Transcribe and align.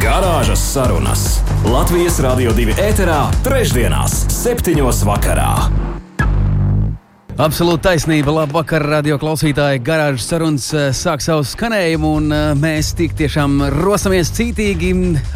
Garāžas 0.00 0.60
sarunas 0.72 1.22
Latvijas 1.66 2.20
Rādio 2.22 2.52
2 2.54 2.76
ēterā, 2.80 3.18
trešdienās, 3.44 4.14
septiņos 4.32 5.00
vakarā. 5.04 5.50
Absolūti 7.42 7.82
taisnība. 7.88 8.32
Labvakar, 8.36 8.84
radio 8.86 9.18
klausītāji. 9.20 9.82
Garāžas 9.84 10.28
sarunas 10.30 10.68
eh, 10.76 10.86
sāk 10.96 11.24
savu 11.24 11.42
skanējumu, 11.48 12.12
un 12.20 12.32
eh, 12.32 12.44
mēs 12.60 12.92
tik 12.96 13.16
tiešām 13.18 13.58
rosamies 13.74 14.30
cītīgi, 14.36 14.92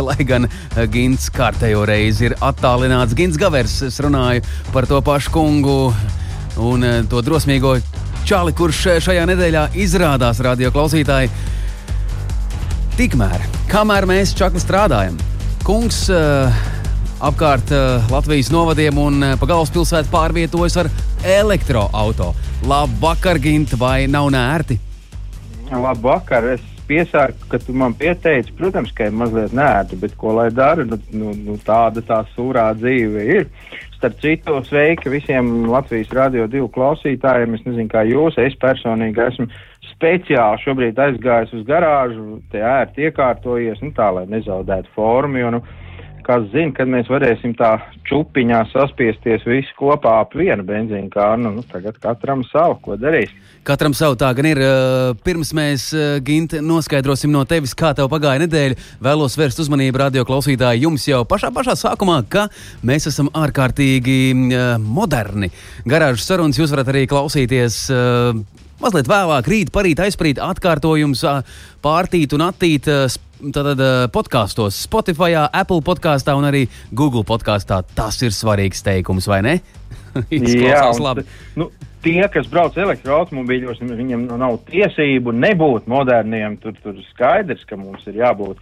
lai 0.06 0.16
gan 0.28 0.47
eh, 0.48 0.80
Gins 0.92 1.27
kārtējo 1.34 1.83
reizi 1.88 2.30
ir 2.30 2.38
attālināts. 2.38 3.16
Gins 3.19 3.41
Gavers, 3.41 3.80
es 3.88 3.98
runāju 4.05 4.47
par 4.73 4.88
to 4.88 5.02
pašu 5.05 5.34
kungu 5.34 5.80
un 6.62 6.86
to 7.11 7.20
drosmīgo 7.27 7.75
čāli, 8.28 8.55
kurš 8.56 8.86
šajā 9.05 9.27
nedēļā 9.34 9.69
izrādās 9.84 10.41
radio 10.47 10.73
klausītāji. 10.73 11.34
Tikmēr, 12.96 13.42
kamēr 13.68 14.06
mēs 14.09 14.30
čakli 14.32 14.56
strādājam, 14.56 15.18
kungs 15.66 16.06
uh, 16.09 16.48
apkārt 17.20 17.69
uh, 17.77 18.06
Latvijas 18.09 18.48
novadiem 18.48 18.96
un 18.96 19.19
uh, 19.20 19.34
pa 19.36 19.48
galvaspilsētu 19.50 20.09
pārvietojas 20.09 20.78
ar 20.80 20.88
elektroautorātu. 21.20 22.30
Labvakar, 22.64 23.36
Gint, 23.44 23.75
vai 23.77 24.06
nav 24.08 24.30
nērti? 24.33 24.78
Labvakar, 25.69 26.48
es 26.55 26.64
piesāku, 26.88 27.50
ka 27.53 27.61
tu 27.61 27.77
man 27.77 27.92
pieteici. 28.00 28.56
Protams, 28.56 28.94
ka 28.97 29.10
ir 29.10 29.20
mazliet 29.20 29.53
nērti, 29.53 30.00
bet 30.00 30.16
ko 30.16 30.33
lai 30.38 30.48
dara? 30.55 30.88
Nu, 30.88 30.97
nu, 31.12 31.36
nu, 31.36 31.60
tāda 31.69 32.00
tā 32.00 32.22
sūrā 32.33 32.70
dzīve 32.81 33.28
ir. 33.36 33.50
Starp 33.98 34.16
citu, 34.25 34.56
sveiki 34.64 35.12
visiem 35.12 35.69
Latvijas 35.69 36.16
radio 36.16 36.48
divu 36.48 36.72
klausītājiem. 36.72 37.60
Es 37.60 37.69
nezinu, 37.69 37.92
kā 37.92 38.08
jūs, 38.08 38.41
es 38.41 38.56
personīgi 38.60 39.25
esmu 39.28 39.50
speciāli 39.95 40.62
šobrīd 40.65 40.98
aizgājis 41.06 41.55
uz 41.56 41.65
garāžu, 41.69 42.41
te 42.53 42.62
ērti 42.62 43.09
iekārtojies, 43.09 43.83
nu 43.84 43.95
tā, 43.97 44.11
lai 44.19 44.27
nezaudētu 44.31 44.93
formu, 44.97 45.41
jo, 45.41 45.53
nu, 45.56 45.62
kas 46.27 46.48
zina, 46.51 46.73
kad 46.75 46.91
mēs 46.91 47.06
varēsim 47.11 47.55
tā 47.59 47.77
čupiņā 48.09 48.65
saspiesties 48.73 49.45
visi 49.47 49.75
kopā 49.78 50.17
ap 50.25 50.34
vienu 50.34 50.65
benzīnu 50.67 51.11
kāru, 51.12 51.39
nu, 51.45 51.53
nu, 51.59 51.65
tagad 51.70 51.98
katram 52.03 52.43
savu, 52.51 52.78
ko 52.83 52.98
darīs. 52.98 53.31
Katram 53.67 53.95
savu 53.98 54.19
tā 54.19 54.33
gan 54.39 54.47
ir. 54.51 54.61
Pirms 55.27 55.53
mēs, 55.56 55.89
Gint, 56.27 56.56
noskaidrosim 56.62 57.33
no 57.34 57.45
tevis, 57.48 57.75
kā 57.78 57.93
tev 57.98 58.11
pagāja 58.11 58.43
nedēļa, 58.45 58.78
vēlos 59.03 59.39
vērst 59.39 59.62
uzmanību 59.65 60.03
radio 60.03 60.27
klausītāji 60.27 60.84
jums 60.87 61.06
jau 61.09 61.23
pašā 61.28 61.53
pašā 61.55 61.75
sākumā, 61.78 62.21
ka 62.31 62.47
mēs 62.87 63.09
esam 63.11 63.31
ārkārtīgi 63.34 64.19
moderni. 64.83 65.50
Garāžas 65.87 66.27
sarunas 66.27 66.59
jūs 66.59 66.75
varat 66.75 66.95
arī 66.95 67.06
klausīties 67.11 67.83
Mazliet 68.77 69.08
vēlāk, 69.08 69.46
rīt, 69.48 69.70
parīt, 69.72 70.00
aizprīt, 70.05 70.41
atkārtojums, 70.42 71.22
pārtīt 71.84 72.34
un 72.36 72.44
attīt 72.44 72.88
tātad, 72.88 73.80
podkāstos, 74.12 74.77
Spotify, 74.84 75.32
Apple 75.46 75.80
podkāstā 75.84 76.36
un 76.36 76.44
arī 76.48 76.66
Google 76.92 77.24
podkāstā. 77.24 77.82
Tas 77.97 78.20
ir 78.24 78.36
svarīgs 78.36 78.84
teikums, 78.84 79.28
vai 79.32 79.41
ne? 79.47 79.58
Jā, 80.30 80.91
labi. 81.00 81.24
Nu, 81.56 81.70
tie, 82.04 82.20
kas 82.32 82.48
brauc 82.52 82.77
elektroautobīļos, 82.80 83.82
viņiem 83.84 84.27
nav 84.36 84.60
tiesību 84.70 85.34
nebūt 85.36 85.88
moderniem. 85.91 86.59
Tur, 86.62 86.76
tur 86.82 86.98
skaidrs, 87.12 87.65
ka 87.69 87.78
mums 87.81 88.04
ir 88.10 88.20
jābūt 88.22 88.60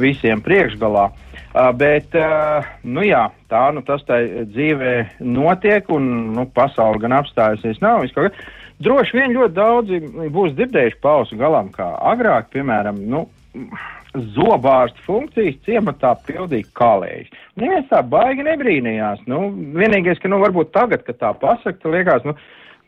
visiem 0.00 0.42
priekšgalā. 0.44 1.06
Uh, 1.54 1.70
bet, 1.78 2.10
uh, 2.18 2.66
nu 2.82 3.04
jā, 3.06 3.28
tā 3.50 3.68
nu 3.74 3.84
tas 3.86 4.02
tā 4.08 4.18
dzīvē 4.50 4.94
notiek, 5.22 5.86
un 5.94 6.08
nu, 6.34 6.48
pasaule 6.50 6.98
gan 7.04 7.14
apstājusies 7.20 7.78
nav. 7.84 8.02
Viskaut, 8.02 8.34
Droši 8.82 9.18
vien 9.18 9.36
ļoti 9.36 9.54
daudzi 9.54 10.00
būs 10.34 10.56
dzirdējuši 10.58 10.98
pausu 11.02 11.38
galam, 11.38 11.70
kā 11.74 11.92
agrāk, 12.10 12.50
piemēram, 12.54 12.98
nu, 13.10 13.26
zobārstu 14.34 15.02
funkcijas 15.06 15.60
ciematā 15.66 16.14
pildīja 16.26 16.66
kalējs. 16.78 17.30
Neviens 17.58 17.88
tā 17.90 18.02
baigi 18.06 18.46
nebrīnījās. 18.46 19.24
Nu, 19.30 19.48
vienīgais, 19.78 20.20
ka, 20.22 20.30
nu, 20.30 20.38
varbūt 20.42 20.74
tagad, 20.74 21.02
kad 21.06 21.18
tā 21.22 21.32
pasaka, 21.38 21.90
liekas, 21.90 22.26
nu, 22.26 22.36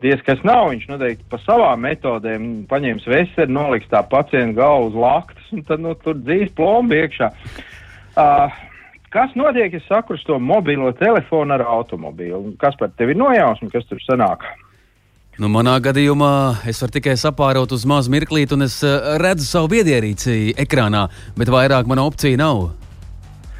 Diez 0.05 0.21
kas 0.27 0.43
nav, 0.45 0.67
viņš 0.75 0.91
noteikti 0.91 1.25
pa 1.33 1.39
savām 1.41 1.81
metodēm 1.87 2.49
paņems 2.69 3.07
veseli, 3.09 3.49
noliks 3.57 3.89
tā 3.89 4.03
pacienta 4.05 4.59
galvu 4.59 4.91
uz 4.91 4.99
laktas 5.01 5.47
un 5.57 5.63
tad 5.65 5.81
nu, 5.81 5.95
tur 6.03 6.19
dzīs 6.21 6.51
plombi 6.53 6.99
iekšā. 7.01 7.31
Uh, 8.13 8.59
kas 9.15 9.33
notiek, 9.41 9.73
ja 9.73 9.81
sakurs 9.87 10.21
to 10.29 10.37
mobilo 10.37 10.93
telefonu 11.01 11.57
ar 11.57 11.65
automobīlu? 11.79 12.59
Kas 12.61 12.77
par 12.77 12.93
tevi 13.01 13.17
nojausmu, 13.17 13.71
kas 13.73 13.89
tur 13.89 14.03
sanāk? 14.05 14.45
Nu, 15.37 15.51
manā 15.53 15.75
gadījumā 15.85 16.65
es 16.71 16.79
varu 16.81 16.95
tikai 16.95 17.13
sapārot 17.21 17.73
uz 17.77 17.83
mazu 17.85 18.09
mirklīti, 18.15 18.57
un 18.57 18.65
es 18.65 18.79
uh, 18.87 19.19
redzu 19.21 19.45
savu 19.45 19.69
viedierīci 19.75 20.55
ekrānā, 20.65 21.03
bet 21.37 21.51
vairāk 21.53 21.89
man 21.91 22.01
opcija 22.01 22.39
nav. 22.41 22.71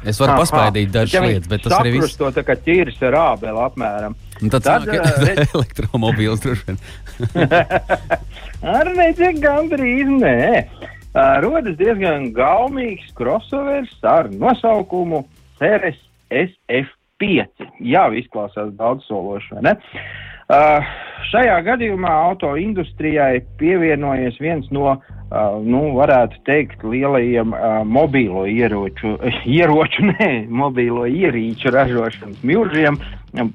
Es 0.01 0.17
varu 0.17 0.33
Aha. 0.33 0.39
paspaidīt 0.41 0.89
dažas 0.95 1.13
ja 1.13 1.21
lietas, 1.21 1.49
bet 1.51 1.61
tas 1.67 1.75
arī 1.77 1.91
viss. 1.99 2.17
to 2.17 2.31
tā 2.33 2.41
kā 2.47 2.55
ķīris 2.65 2.97
ar 3.05 3.17
ābeli 3.21 3.61
apmēram. 3.61 4.17
Un 4.41 4.53
tad 4.55 4.65
tad 4.65 4.89
uh, 4.89 5.29
elektromobīls 5.53 6.41
droši 6.41 6.65
vien. 6.71 6.81
ar 8.77 8.89
necik 8.97 9.37
gandrīz 9.45 10.09
nē. 10.17 10.37
Uh, 11.13 11.37
rodas 11.45 11.77
diezgan 11.77 12.31
gaumīgs 12.33 13.13
crossovers 13.17 13.93
ar 14.01 14.31
nosaukumu 14.33 15.27
Ceres 15.61 16.01
SF5. 16.33 17.69
Jā, 17.85 18.07
izklausās 18.17 18.73
daudz 18.81 19.05
sološi, 19.05 19.59
vai 19.59 19.69
ne? 19.69 19.77
Uh, 19.77 20.25
Uh, 20.47 20.79
šajā 21.27 21.57
gadījumā 21.65 22.11
auto 22.29 22.53
industrijai 22.55 23.41
pievienojies 23.59 24.37
viens 24.39 24.69
no, 24.71 24.93
uh, 24.95 25.57
nu, 25.59 25.81
varētu 25.97 26.39
teikt, 26.47 26.85
lielajiem 26.87 27.51
uh, 27.51 27.81
mobīlo 27.83 28.45
ieroču, 28.47 29.17
ieroču, 29.59 30.07
nē, 30.13 30.31
mobīlo 30.47 31.03
ierīču 31.11 31.73
ražošanas 31.75 32.39
milžiem, 32.47 32.95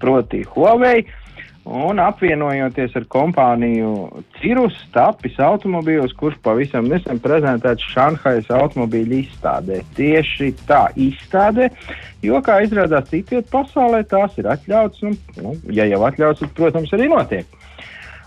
proti 0.02 0.44
Huawei. 0.52 1.06
Uh, 1.06 1.21
Un 1.62 2.00
apvienojoties 2.02 2.96
ar 2.98 3.04
kompāniju 3.06 3.92
Cirrus, 4.40 4.74
tapis 4.90 5.36
automobīls, 5.38 6.10
kurš 6.18 6.40
pavisam 6.42 6.88
nesen 6.90 7.20
prezentēts 7.22 7.86
Šanhajas 7.92 8.50
automobīļu 8.50 9.20
izstādē. 9.20 9.78
Tieši 9.94 10.50
tā 10.66 10.88
izstādē, 10.98 11.68
jo, 12.26 12.40
kā 12.42 12.58
izrādās 12.66 13.06
citiet 13.12 13.46
pasaulē, 13.52 14.02
tās 14.10 14.34
ir 14.42 14.50
atļauts, 14.50 15.04
un, 15.06 15.14
nu, 15.38 15.54
ja 15.70 15.86
jau 15.86 16.02
atļauts, 16.08 16.42
tad, 16.42 16.56
protams, 16.58 16.90
arī 16.98 17.06
notiek. 17.12 17.46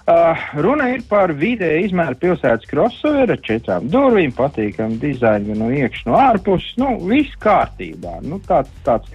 Uh, 0.05 0.37
runa 0.61 0.91
ir 0.93 1.01
par 1.09 1.31
vidēju 1.33 1.87
izmēru 1.87 2.15
pilsētas 2.21 2.69
crossover 2.69 3.31
ar 3.33 3.39
četrām 3.41 3.87
durvīm, 3.89 4.31
patīkamu 4.37 4.99
dizainu 5.01 5.57
no 5.57 5.71
iekšas, 5.73 6.05
no 6.05 6.19
ārpuses. 6.21 6.75
Nu, 6.77 6.91
viss 7.09 7.33
kārtībā. 7.41 8.19
Nu, 8.21 8.37
tāds, 8.45 8.69
tāds 8.85 9.09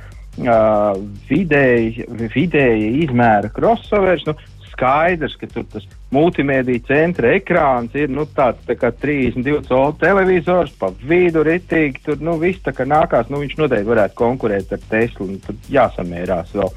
uh, 0.47 0.97
vidēji, 1.29 2.07
vidēji 2.35 2.91
izmēra 3.05 3.51
crossovers. 3.55 4.27
Nu, 4.29 4.37
skaidrs, 4.71 5.35
ka 5.37 5.49
tur 5.51 5.67
tas 5.69 5.87
multimediju 6.15 6.85
centra 6.89 7.35
ekrāns 7.37 7.95
ir 7.99 8.13
nu, 8.13 8.25
tāds 8.37 8.63
tā 8.69 8.77
kā 8.81 8.93
32 8.97 9.67
colu 9.69 9.97
televizors, 10.01 10.73
pa 10.81 10.93
vidu 11.05 11.45
ritīgi. 11.47 12.05
Tur 12.07 12.23
nu, 12.25 12.39
viss 12.41 12.63
tā 12.65 12.73
kā 12.77 12.87
nākās, 12.89 13.29
nu, 13.33 13.43
viņš 13.45 13.59
noteikti 13.61 13.91
varētu 13.91 14.21
konkurēt 14.21 14.73
ar 14.77 14.87
Teslu, 14.89 15.29
un 15.29 15.43
tur 15.45 15.59
jāsamērās 15.73 16.55
vēl. 16.57 16.73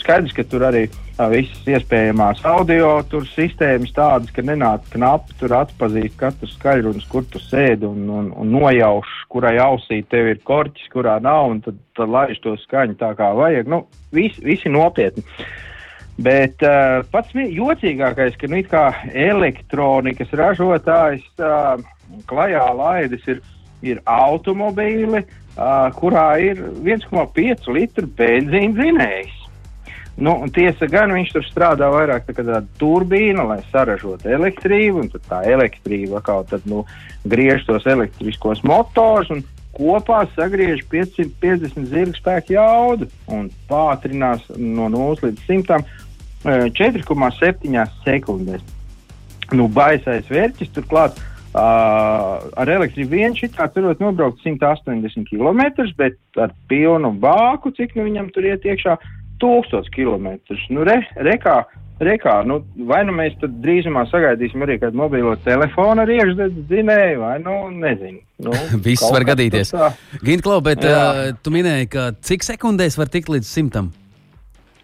Skaidrs, 0.00 0.34
ka 0.36 0.44
tur 0.48 0.64
arī 0.68 0.86
uh, 0.88 1.09
visas 1.28 1.66
iespējamās 1.68 2.40
audio 2.48 3.00
sistēmas 3.34 3.92
tādas, 3.96 4.30
ka 4.32 4.44
nenāk 4.46 4.86
knapi 4.94 5.36
tur 5.40 5.54
atpazīt 5.58 6.14
katru 6.20 6.48
skaļrunas, 6.48 7.08
kur 7.10 7.26
tu 7.28 7.42
sēdi 7.42 7.88
un, 7.88 8.06
un, 8.08 8.30
un 8.32 8.52
nojauš, 8.54 9.10
kurai 9.32 9.56
ausī 9.60 10.00
tev 10.08 10.30
ir 10.32 10.40
korķis, 10.46 10.88
kurā 10.92 11.18
nav, 11.22 11.50
un 11.52 11.60
tad, 11.64 11.80
tad 11.98 12.12
laiž 12.14 12.40
to 12.44 12.54
skaņu 12.64 12.96
tā 13.00 13.12
kā 13.18 13.32
vajag. 13.36 13.68
Nu, 13.68 13.82
visi, 14.16 14.40
visi 14.44 14.72
nopietni. 14.72 15.24
Bet 16.20 16.60
uh, 16.66 17.00
pats 17.12 17.32
jocīgākais, 17.34 18.36
ka 18.40 18.48
nu, 18.52 18.60
elektronikas 19.26 20.32
ražotājs 20.36 21.24
uh, 21.40 21.80
klajā 22.28 22.64
laidis 22.76 23.24
ir, 23.30 23.40
ir 23.82 24.00
automobīli, 24.04 25.24
uh, 25.24 25.88
kurā 25.96 26.28
ir 26.44 26.60
1,5 26.84 27.70
litru 27.72 28.08
benzīna 28.16 28.76
dzinējs. 28.76 29.39
Nu, 30.20 30.34
tiesa 30.52 30.84
gan 30.90 31.14
viņš 31.16 31.30
tur 31.32 31.46
strādā 31.48 31.88
vairāk 31.92 32.26
tā 32.26 32.34
kā 32.36 32.44
tāda 32.44 32.66
turbīna, 32.80 33.46
lai 33.48 33.60
saražotu 33.70 34.28
elektrību, 34.28 35.06
un 35.06 35.24
tā 35.28 35.40
elektrība 35.48 36.20
kaut 36.24 36.50
tad 36.52 36.66
nu, 36.68 36.84
griež 37.24 37.64
tos 37.64 37.88
elektriskos 37.88 38.60
motors, 38.68 39.30
un 39.32 39.40
kopā 39.76 40.26
sagriež 40.34 40.82
550 40.92 41.88
zirga 41.88 42.18
spēku 42.18 42.56
jaudu 42.58 43.08
un 43.32 43.48
pātrinās 43.70 44.44
no 44.58 44.90
0 44.92 45.24
līdz 45.24 45.48
100 45.48 45.80
4,7 46.44 47.80
sekundēs. 48.04 48.62
Nu, 49.52 49.68
baisais 49.68 50.28
vērķis 50.30 50.72
turklāt. 50.76 51.18
Uh, 51.50 52.36
ar 52.62 52.70
elektrību 52.70 53.10
vien 53.10 53.32
šitā 53.34 53.64
tur 53.74 53.88
var 53.88 53.96
nobraukt 53.98 54.38
180 54.44 55.26
km, 55.26 55.64
bet 55.98 56.14
ar 56.38 56.52
pilnu 56.70 57.10
bāku, 57.18 57.72
cik 57.74 57.96
nu 57.98 58.04
viņam 58.06 58.28
tur 58.30 58.46
iet 58.46 58.68
iekšā, 58.70 58.94
1000 59.42 59.90
km. 59.94 60.32
Nu, 60.74 60.84
re, 60.86 60.98
rekā, 61.26 61.56
rekā, 62.00 62.40
nu, 62.48 62.60
vai 62.88 63.02
nu 63.08 63.14
mēs 63.16 63.36
tad 63.40 63.56
drīzumā 63.64 64.06
sagaidīsim 64.10 64.64
arī 64.66 64.78
kādu 64.82 65.00
mobilo 65.00 65.34
telefonu 65.44 66.04
ar 66.04 66.12
iekšzemes 66.12 66.58
dzinēju, 66.70 67.22
vai 67.22 67.36
nu 67.44 67.56
nezinu. 67.76 68.20
Nu, 68.46 68.54
Viss 68.86 69.04
var 69.12 69.26
gadīties. 69.28 69.72
Gint 70.24 70.44
Klau, 70.46 70.60
bet 70.64 70.84
Jā. 70.86 71.00
uh, 71.00 71.40
tu 71.42 71.52
minēji, 71.54 71.90
ka 71.92 72.10
cik 72.24 72.46
sekundēs 72.46 72.98
var 73.00 73.12
tikt 73.12 73.32
līdz 73.32 73.48
simtam? 73.48 73.92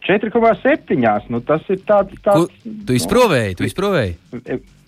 4,7. 0.06 1.30
Nu, 1.34 1.40
tas 1.42 1.64
ir 1.72 1.80
tāds. 1.86 2.14
tāds 2.22 2.46
Ku, 2.46 2.74
tu 2.86 2.94
izprovēji, 2.94 3.56
tu 3.58 3.66
izprovēji. 3.66 4.14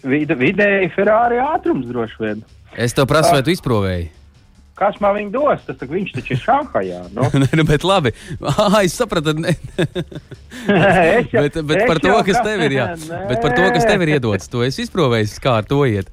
Vide, 0.07 0.37
vidēji 0.39 0.93
Ferrari 0.95 1.41
ātrums 1.43 1.89
droši 1.91 2.23
vien. 2.23 2.45
Es 2.79 2.95
tev 2.95 3.09
prasu, 3.11 3.33
vai 3.35 3.43
tu 3.43 3.51
izprovēji. 3.51 4.07
Kas 4.79 5.01
man 5.03 5.17
viņu 5.17 5.33
dos? 5.35 5.65
Tas 5.67 5.79
tak, 5.81 5.91
viņš 5.91 6.13
taču 6.15 6.37
ir 6.37 6.43
Šanhajā. 6.45 7.01
Nu? 7.17 7.27
Nē, 7.43 7.51
nu, 7.59 7.67
bet 7.67 7.87
labi. 7.87 8.15
Ah, 8.47 8.79
es 8.85 8.95
sapratu. 8.99 9.35
Ne... 9.35 9.57
es 10.69 11.33
jau, 11.33 11.43
bet, 11.43 11.59
bet 11.67 11.83
par 11.89 12.03
to, 12.05 12.15
kas 12.29 12.39
tev 12.47 12.63
ir, 12.69 12.79
jā. 12.79 12.87
Bet 13.29 13.43
par 13.43 13.57
to, 13.57 13.67
kas 13.75 13.85
tev 13.89 14.07
ir 14.07 14.15
iedots, 14.17 14.49
to 14.51 14.63
es 14.67 14.79
izprovējis, 14.81 15.37
kā 15.43 15.59
ar 15.61 15.69
to 15.69 15.83
iet. 15.89 16.11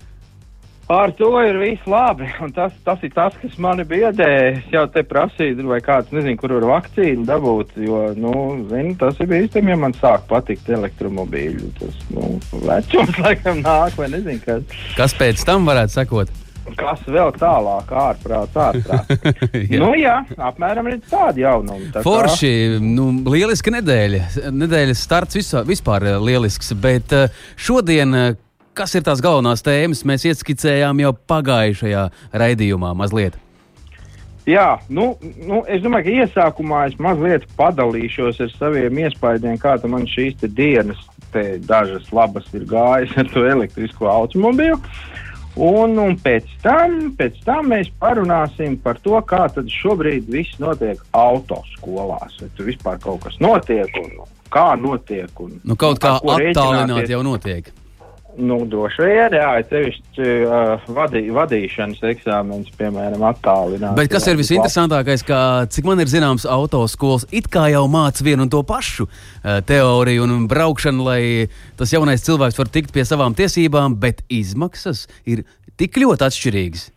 Ar 0.92 1.10
to 1.18 1.32
ir 1.42 1.58
viss 1.58 1.86
labi. 1.90 2.28
Un 2.46 2.52
tas, 2.54 2.74
tas 2.86 3.02
ir 3.06 3.10
tas, 3.14 3.34
kas 3.42 3.56
mani 3.62 3.86
biedē. 3.90 4.28
Es 4.52 4.68
jau 4.74 4.84
te 4.94 5.02
prasīju, 5.08 5.66
vai 5.70 5.80
kāds 5.86 6.14
nezinu, 6.14 6.38
kur 6.38 6.54
var 6.60 6.68
vakcīnu 6.76 7.26
dabūt. 7.26 7.74
Jo, 7.82 8.04
nu, 8.22 8.34
zini, 8.70 8.94
tas 9.02 9.18
ir 9.22 9.32
bīstami, 9.32 9.74
ja 9.74 9.80
man 9.82 9.98
sāk 9.98 10.28
patikt 10.30 10.70
elektromobīļi. 10.78 11.74
Tas, 11.82 12.02
nu, 12.14 12.36
vecums 12.68 13.22
laikam 13.26 13.66
nāk, 13.66 13.98
vai 13.98 14.12
nezinu, 14.14 14.42
kas. 14.46 14.82
Kas 14.98 15.18
pēc 15.18 15.42
tam 15.48 15.66
varētu 15.70 15.98
sekot? 15.98 16.45
Kas 16.76 17.04
vēl 17.06 17.30
tālāk, 17.38 17.92
ārprāts, 17.94 18.56
ārprāts. 18.58 19.36
jā. 19.74 19.82
Nu, 19.82 19.92
jā, 20.00 20.16
apmēram 20.50 20.90
tāda 21.06 21.44
jaunuma. 21.44 21.92
Tā 21.94 22.02
Forši, 22.06 22.52
kā... 22.76 22.80
nu, 22.82 23.12
lieliska 23.30 23.74
nedēļa. 23.76 24.24
Nedēļas 24.56 25.06
starts 25.06 25.38
visā, 25.38 25.62
vispār 25.68 26.08
lielisks, 26.24 26.74
bet 26.82 27.14
šodien 27.56 28.36
kas 28.76 28.96
ir 28.98 29.06
tās 29.08 29.24
galvenās 29.24 29.64
tēmas, 29.66 30.04
mēs 30.08 30.26
ieskicējām 30.32 31.00
jau 31.06 31.16
pagājušajā 31.32 32.06
raidījumā 32.36 32.92
mazliet. 32.98 33.40
Jā, 34.46 34.76
nu, 34.94 35.16
nu, 35.42 35.64
es 35.72 35.82
domāju, 35.82 36.06
ka 36.06 36.16
iesākumā 36.22 36.84
es 36.92 37.00
mazliet 37.02 37.48
padalīšos 37.58 38.44
ar 38.46 38.52
saviem 38.54 39.00
iespaidiem, 39.02 39.58
kāda 39.62 39.90
man 39.90 40.06
šīs 40.10 40.44
dienas, 40.54 41.00
dažas 41.66 42.12
labas 42.16 42.46
ir 42.56 42.68
gājusi 42.70 43.18
ar 43.24 43.32
to 43.34 43.42
elektrisko 43.50 44.08
automobīlu. 44.12 44.78
Un, 45.56 45.96
un 46.02 46.18
pēc, 46.20 46.50
tam, 46.64 47.14
pēc 47.16 47.38
tam 47.48 47.70
mēs 47.72 47.88
parunāsim 48.02 48.76
par 48.84 49.00
to, 49.04 49.16
kā 49.24 49.46
tad 49.56 49.70
šobrīd 49.72 50.28
viss 50.32 50.60
notiek 50.60 51.00
autoskolās. 51.16 52.36
Vai 52.42 52.50
tur 52.58 52.68
vispār 52.68 53.00
kaut 53.04 53.24
kas 53.24 53.40
notiek 53.40 54.02
un 54.02 54.12
kā 54.52 54.74
notiek. 54.80 55.32
Un, 55.40 55.56
nu, 55.64 55.80
kaut 55.80 56.02
kā 56.04 56.18
attālināti 56.20 57.16
jau 57.16 57.24
notiek. 57.24 57.72
Nu, 58.36 58.58
droši 58.68 59.06
vien, 59.06 59.36
jā, 59.38 59.50
sevišķi 59.70 60.26
uh, 60.44 60.88
vadī, 60.92 61.22
vadīšanas 61.32 62.02
eksāmenis, 62.10 62.74
piemēram, 62.76 63.24
attālināts. 63.30 63.96
Bet 63.96 64.12
kas 64.12 64.28
ir 64.28 64.36
visinteresantākais, 64.40 65.24
ka, 65.28 65.38
cik 65.72 65.88
man 65.88 66.04
ir 66.04 66.12
zināms, 66.12 66.44
autoskolas 66.50 67.24
it 67.32 67.48
kā 67.52 67.70
jau 67.72 67.86
māca 67.92 68.26
vienu 68.28 68.44
un 68.44 68.52
to 68.52 68.60
pašu 68.68 69.08
uh, 69.08 69.62
teoriju 69.64 70.28
un 70.28 70.50
braukšanu, 70.52 71.06
lai 71.08 71.22
tas 71.80 71.94
jaunais 71.96 72.26
cilvēks 72.28 72.60
var 72.60 72.72
tikt 72.76 72.92
pie 72.96 73.06
savām 73.08 73.38
tiesībām, 73.38 73.96
bet 74.02 74.26
izmaksas 74.28 75.06
ir 75.24 75.46
tik 75.80 75.96
ļoti 76.04 76.28
atšķirīgas. 76.28 76.90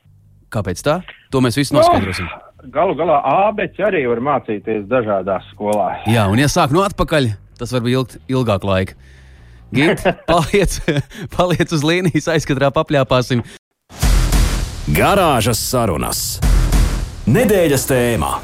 Kāpēc 0.54 0.82
tā? 0.82 1.00
To 1.30 1.42
mēs 1.44 1.58
visi 1.60 1.76
noskaidrosim. 1.76 2.26
No, 2.26 2.70
galu 2.74 2.96
galā 2.98 3.20
ABC 3.46 3.78
arī 3.86 4.02
var 4.10 4.22
mācīties 4.32 4.88
dažādās 4.90 5.46
skolās. 5.52 6.02
Jā, 6.10 6.26
un 6.32 6.40
ja 6.40 6.48
sāk 6.50 6.74
no 6.74 6.82
atpakaļ, 6.86 7.30
tas 7.60 7.74
var 7.76 7.84
būt 7.86 8.18
ilgāk 8.26 8.66
laika. 8.66 8.98
Gint, 9.74 10.04
paliec, 10.30 10.78
paliec 11.36 11.72
uz 11.74 11.84
līnijas, 11.84 12.28
aizkadrā 12.32 12.70
papļāpāsim. 12.74 13.44
Garāžas 14.96 15.60
sarunas. 15.60 16.22
Nedēļas 17.28 17.84
tēmā. 17.90 18.38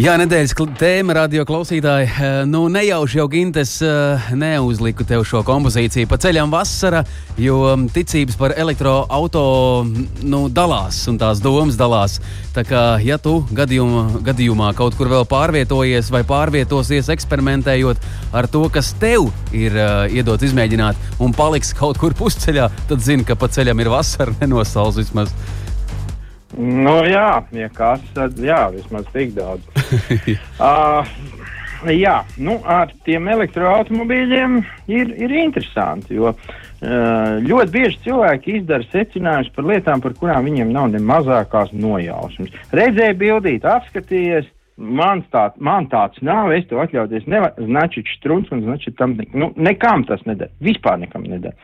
Jā, 0.00 0.14
nedēļas 0.16 0.54
tēma, 0.80 1.12
radio 1.12 1.42
klausītāji. 1.44 2.06
Eh, 2.08 2.36
nu, 2.48 2.62
nejauši 2.72 3.18
jau 3.18 3.26
Gintes 3.28 3.74
eh, 3.84 4.30
neuzliku 4.32 5.04
tev 5.04 5.26
šo 5.28 5.42
kompozīciju 5.44 6.08
pa 6.08 6.16
ceļam 6.16 6.48
vasara, 6.48 7.02
jo 7.36 7.58
mm, 7.74 7.90
ticības 7.92 8.38
par 8.40 8.54
elektroautorātu 8.56 10.24
nu, 10.24 10.46
dalās 10.48 11.02
un 11.12 11.20
tās 11.20 11.44
domas 11.44 11.76
dalās. 11.76 12.22
Tā 12.56 12.64
kā, 12.64 12.80
ja 13.04 13.20
tu 13.20 13.42
gadījumā, 13.52 14.22
gadījumā 14.24 14.72
kaut 14.78 14.96
kur 14.96 15.12
vēl 15.12 15.28
pārvietojies 15.28 16.08
vai 16.14 16.24
pārvietosies, 16.24 17.12
eksperimentējot 17.12 18.00
ar 18.32 18.48
to, 18.48 18.64
kas 18.72 18.94
tev 18.96 19.28
ir 19.52 19.76
uh, 19.76 20.08
iedots 20.08 20.48
izmēģināt, 20.48 21.20
un 21.20 21.36
paliks 21.36 21.76
kaut 21.76 22.00
kur 22.00 22.16
pusceļā, 22.16 22.70
tad 22.88 23.04
zini, 23.04 23.28
ka 23.28 23.36
pa 23.36 23.52
ceļam 23.52 23.84
ir 23.84 23.92
vasara, 23.92 24.36
nenosals 24.40 25.04
vismaz. 25.04 25.36
Nu, 26.58 26.98
jā, 27.08 27.42
ja 27.56 27.68
kas 27.72 28.02
tad, 28.16 28.36
jā, 28.40 28.66
vismaz 28.74 29.06
tik 29.14 29.32
daudz. 29.36 29.64
uh, 30.60 31.08
jā, 32.04 32.18
nu, 32.36 32.58
ar 32.68 32.92
tiem 33.06 33.30
elektroautomobīļiem 33.32 34.58
ir, 34.92 35.14
ir 35.16 35.36
interesanti, 35.42 36.18
jo 36.20 36.34
uh, 36.34 37.38
ļoti 37.40 37.72
bieži 37.72 38.02
cilvēki 38.04 38.58
izdara 38.60 38.84
secinājumus 38.92 39.52
par 39.56 39.70
lietām, 39.70 40.04
par 40.04 40.16
kurām 40.18 40.50
viņiem 40.50 40.74
nav 40.74 40.90
ne 40.92 41.00
mazākās 41.00 41.72
nojausmas. 41.72 42.52
Redzēja 42.74 43.16
bildīt, 43.16 43.64
apskatījies, 43.64 44.50
man, 44.76 45.24
tā, 45.32 45.48
man 45.62 45.88
tāds 45.92 46.22
nav, 46.24 46.52
es 46.56 46.66
to 46.70 46.80
atļauties 46.82 47.28
nevaru, 47.30 47.66
znači 47.68 48.04
strunts 48.16 48.52
un 48.52 48.64
znači 48.66 48.94
tam, 48.98 49.18
nu, 49.32 49.52
nekam 49.56 50.04
tas 50.08 50.24
nedara, 50.28 50.50
vispār 50.60 51.00
nekam 51.02 51.26
nedara. 51.28 51.56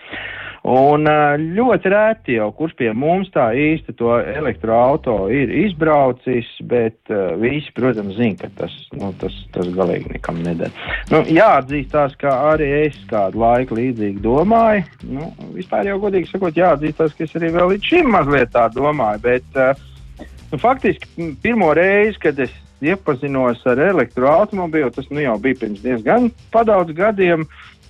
Un 0.68 1.06
ļoti 1.54 1.90
rēti 1.92 2.34
jau, 2.34 2.48
kurš 2.56 2.74
pie 2.80 2.88
mums 2.92 3.30
tā 3.32 3.46
īsti 3.54 3.94
to 3.96 4.16
elektroauto 4.18 5.14
ir 5.32 5.52
izbraucis, 5.62 6.48
bet 6.66 6.98
uh, 7.14 7.38
visi, 7.38 7.70
protams, 7.76 8.16
zina, 8.18 8.36
ka 8.42 8.50
tas, 8.58 8.74
nu, 8.98 9.12
tas, 9.20 9.36
tas 9.54 9.70
galīgi 9.76 10.16
nekam 10.16 10.42
nedara. 10.42 10.74
Nu, 11.12 11.22
jāatzīstās, 11.22 12.18
ka 12.20 12.34
arī 12.50 12.68
es 12.82 12.98
kādu 13.08 13.40
laiku 13.44 13.78
līdzīgi 13.78 14.20
domāju. 14.24 14.84
Nu, 15.06 15.30
vispār 15.54 15.92
jau 15.92 16.00
godīgi 16.02 16.32
sakot, 16.32 16.58
jāatzīstās, 16.58 17.14
ka 17.14 17.28
es 17.28 17.38
arī 17.38 17.52
vēl 17.54 17.74
līdz 17.76 17.92
šim 17.94 18.10
mazliet 18.18 18.52
tā 18.52 18.66
domāju, 18.74 19.24
bet 19.24 19.60
uh, 19.62 20.26
nu, 20.50 20.58
faktiski 20.58 21.30
pirmo 21.42 21.70
reizi, 21.78 22.18
kad 22.26 22.42
es 22.44 22.52
iepazinos 22.84 23.64
ar 23.68 23.80
elektroautomobīlu, 23.88 24.92
tas 24.94 25.08
nu, 25.10 25.22
jau 25.24 25.36
bija 25.42 25.62
pirms 25.64 25.82
diezgan 25.84 26.30
padaudz 26.54 26.94
gadiem. 26.96 27.46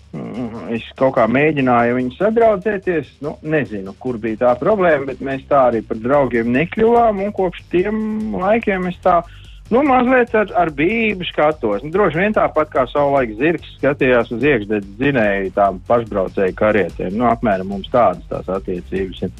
Mm, 0.08 0.70
es 0.72 0.86
kaut 0.96 1.18
kā 1.18 1.26
mēģināju 1.28 1.98
viņu 1.98 2.14
sadraudzēties. 2.16 3.10
Nu, 3.24 3.34
nezinu, 3.44 3.92
kur 4.00 4.16
bija 4.20 4.40
tā 4.46 4.54
problēma, 4.60 5.10
bet 5.10 5.20
mēs 5.24 5.44
tā 5.50 5.66
arī 5.68 5.82
par 5.84 6.00
draugiem 6.00 6.48
nekļuvām. 6.54 7.20
Kopš 7.36 7.66
tiem 7.74 7.98
laikiem 8.40 8.88
es 8.88 8.96
tā 9.04 9.18
nu, 9.68 9.82
mazliet 9.84 10.32
ar, 10.38 10.48
ar 10.56 10.72
bību 10.72 11.28
skatos. 11.28 11.84
Nu, 11.84 11.92
droši 11.92 12.22
vien 12.22 12.36
tāpat 12.36 12.72
kā 12.72 12.86
savulaik 12.88 13.36
zirgs 13.36 13.76
skatījās 13.76 14.32
uz 14.32 14.48
iekšzemes 14.48 14.88
dzinēju, 14.96 15.52
tām 15.58 15.82
pašbraucēju 15.90 16.56
karietēm. 16.56 17.12
Nu, 17.12 17.28
apmēram 17.28 17.74
mums 17.74 17.92
tādas 17.92 18.24
tās 18.32 18.48
attiecības 18.58 19.28
ir. 19.28 19.36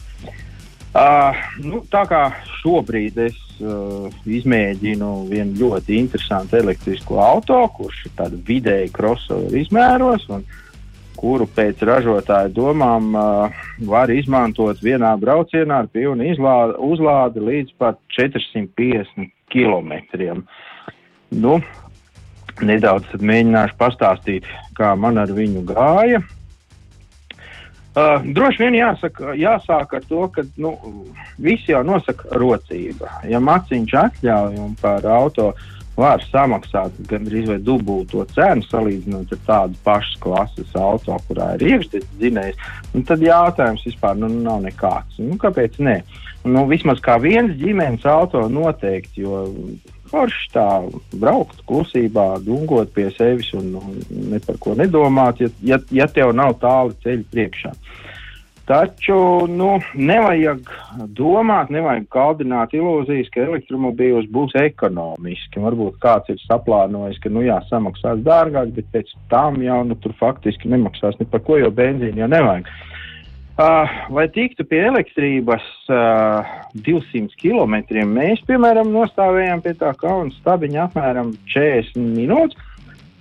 Uh, 0.89 1.37
nu, 1.61 1.83
tā 1.93 2.01
kā 2.09 2.23
šobrīd 2.63 3.19
es 3.21 3.37
uh, 3.61 4.07
izmēģinu 4.25 5.09
vienu 5.29 5.59
ļoti 5.61 5.99
interesantu 6.01 6.57
elektrisku 6.63 7.19
auto, 7.21 7.59
kurš 7.77 8.07
ir 8.09 8.15
tāds 8.17 8.39
vidēji 8.49 8.95
crossover 8.97 9.53
izmēros, 9.61 10.25
un 10.33 10.47
kuru 11.19 11.45
pēc 11.53 11.83
ražotāja 11.85 12.49
domām 12.57 13.11
uh, 13.13 13.61
var 13.91 14.09
izmantot 14.15 14.81
vienā 14.81 15.13
braucienā 15.21 15.83
ar 15.85 15.91
pilnu 15.93 16.25
izlādi, 16.33 16.79
uzlādi 16.81 17.45
līdz 17.51 17.77
pat 17.77 18.01
450 18.17 19.29
km. 19.53 19.93
Nu, 21.37 21.59
nedaudz 22.65 23.13
mēģināšu 23.21 23.77
pastāstīt, 23.77 24.49
kā 24.79 24.97
man 24.97 25.21
ar 25.21 25.37
viņu 25.37 25.67
gāja. 25.69 26.25
Uh, 26.25 26.38
droši 28.35 28.63
vien 28.65 28.77
jāsaka, 28.79 29.33
jāsāk 29.39 29.97
ar 29.97 30.07
to, 30.09 30.27
ka 30.35 30.45
nu, 30.61 30.75
visi 31.41 31.73
jau 31.73 31.83
nosaka 31.87 32.39
rocība. 32.41 33.11
Ja 33.29 33.41
maciņš 33.41 33.97
atļauj 34.03 34.63
un 34.63 34.77
par 34.81 35.07
auto 35.09 35.53
var 35.99 36.23
samaksāt 36.31 36.95
gandrīz 37.11 37.49
vai 37.51 37.59
dubulto 37.65 38.23
cenu 38.37 38.63
salīdzinot 38.69 39.33
ar 39.35 39.41
tādu 39.49 39.81
pašu 39.87 40.21
klases 40.23 40.77
auto, 40.79 41.17
kurā 41.27 41.55
ir 41.57 41.67
iekšzemes 41.73 42.07
dzinējs. 42.21 42.71
Tad 43.09 43.25
jautājums 43.25 43.85
vispār 43.89 44.19
nu, 44.21 44.31
nav 44.47 44.63
nekāds. 44.67 45.19
Nu, 45.19 45.39
kāpēc 45.43 45.81
ne? 45.83 45.99
Nu, 46.47 46.69
vismaz 46.71 47.03
kā 47.03 47.19
viens 47.21 47.57
ģimenes 47.59 48.07
auto 48.07 48.45
noteikti, 48.53 49.25
jo 49.27 49.43
forši 50.11 50.51
tā 50.55 50.67
braukt 51.21 51.63
klusībā, 51.69 52.29
dungot 52.45 52.93
pie 52.97 53.09
sevis 53.17 53.51
un, 53.57 53.75
un 53.79 53.99
ne 54.33 54.41
par 54.45 54.59
ko 54.63 54.75
nedomāt, 54.79 55.43
ja, 55.45 55.51
ja, 55.65 55.81
ja 55.95 56.09
tev 56.11 56.35
nav 56.37 56.59
tālu 56.63 56.97
ceļu 57.05 57.27
priekšā. 57.33 57.75
Taču 58.69 59.17
nu, 59.49 59.79
nevajag 59.97 60.67
domāt, 61.17 61.71
nevajag 61.73 62.05
kaldināt 62.13 62.75
ilūzijas, 62.77 63.31
ka 63.33 63.47
elektromobīls 63.47 64.29
būs 64.29 64.53
ekonomiski. 64.61 65.63
Varbūt 65.65 65.97
kāds 66.03 66.29
ir 66.35 66.43
saplānojis, 66.43 67.17
ka 67.25 67.33
nu, 67.33 67.47
jā, 67.47 67.57
samaksās 67.71 68.21
dārgāk, 68.27 68.75
bet 68.77 68.93
pēc 68.93 69.15
tam 69.33 69.57
jau 69.65 69.81
nu, 69.89 69.97
tur 70.05 70.13
faktiski 70.21 70.69
nemaksās 70.69 71.17
ne 71.17 71.25
par 71.33 71.41
ko, 71.49 71.57
jo 71.63 71.73
benzīnu 71.73 72.21
jau 72.21 72.29
nevajag. 72.29 72.69
Uh, 72.69 72.98
lai 73.59 74.29
tiktu 74.31 74.63
pie 74.71 74.85
elektrības 74.87 75.65
uh, 75.91 76.47
200 76.87 77.35
km, 77.41 77.75
mēs, 78.07 78.43
piemēram, 78.47 78.93
nostājām 78.95 79.63
pie 79.65 79.73
tā 79.81 79.91
kauna 79.99 80.31
stabiņa 80.37 80.85
apmēram 80.85 81.33
40 81.51 81.99
minūtes 82.15 82.69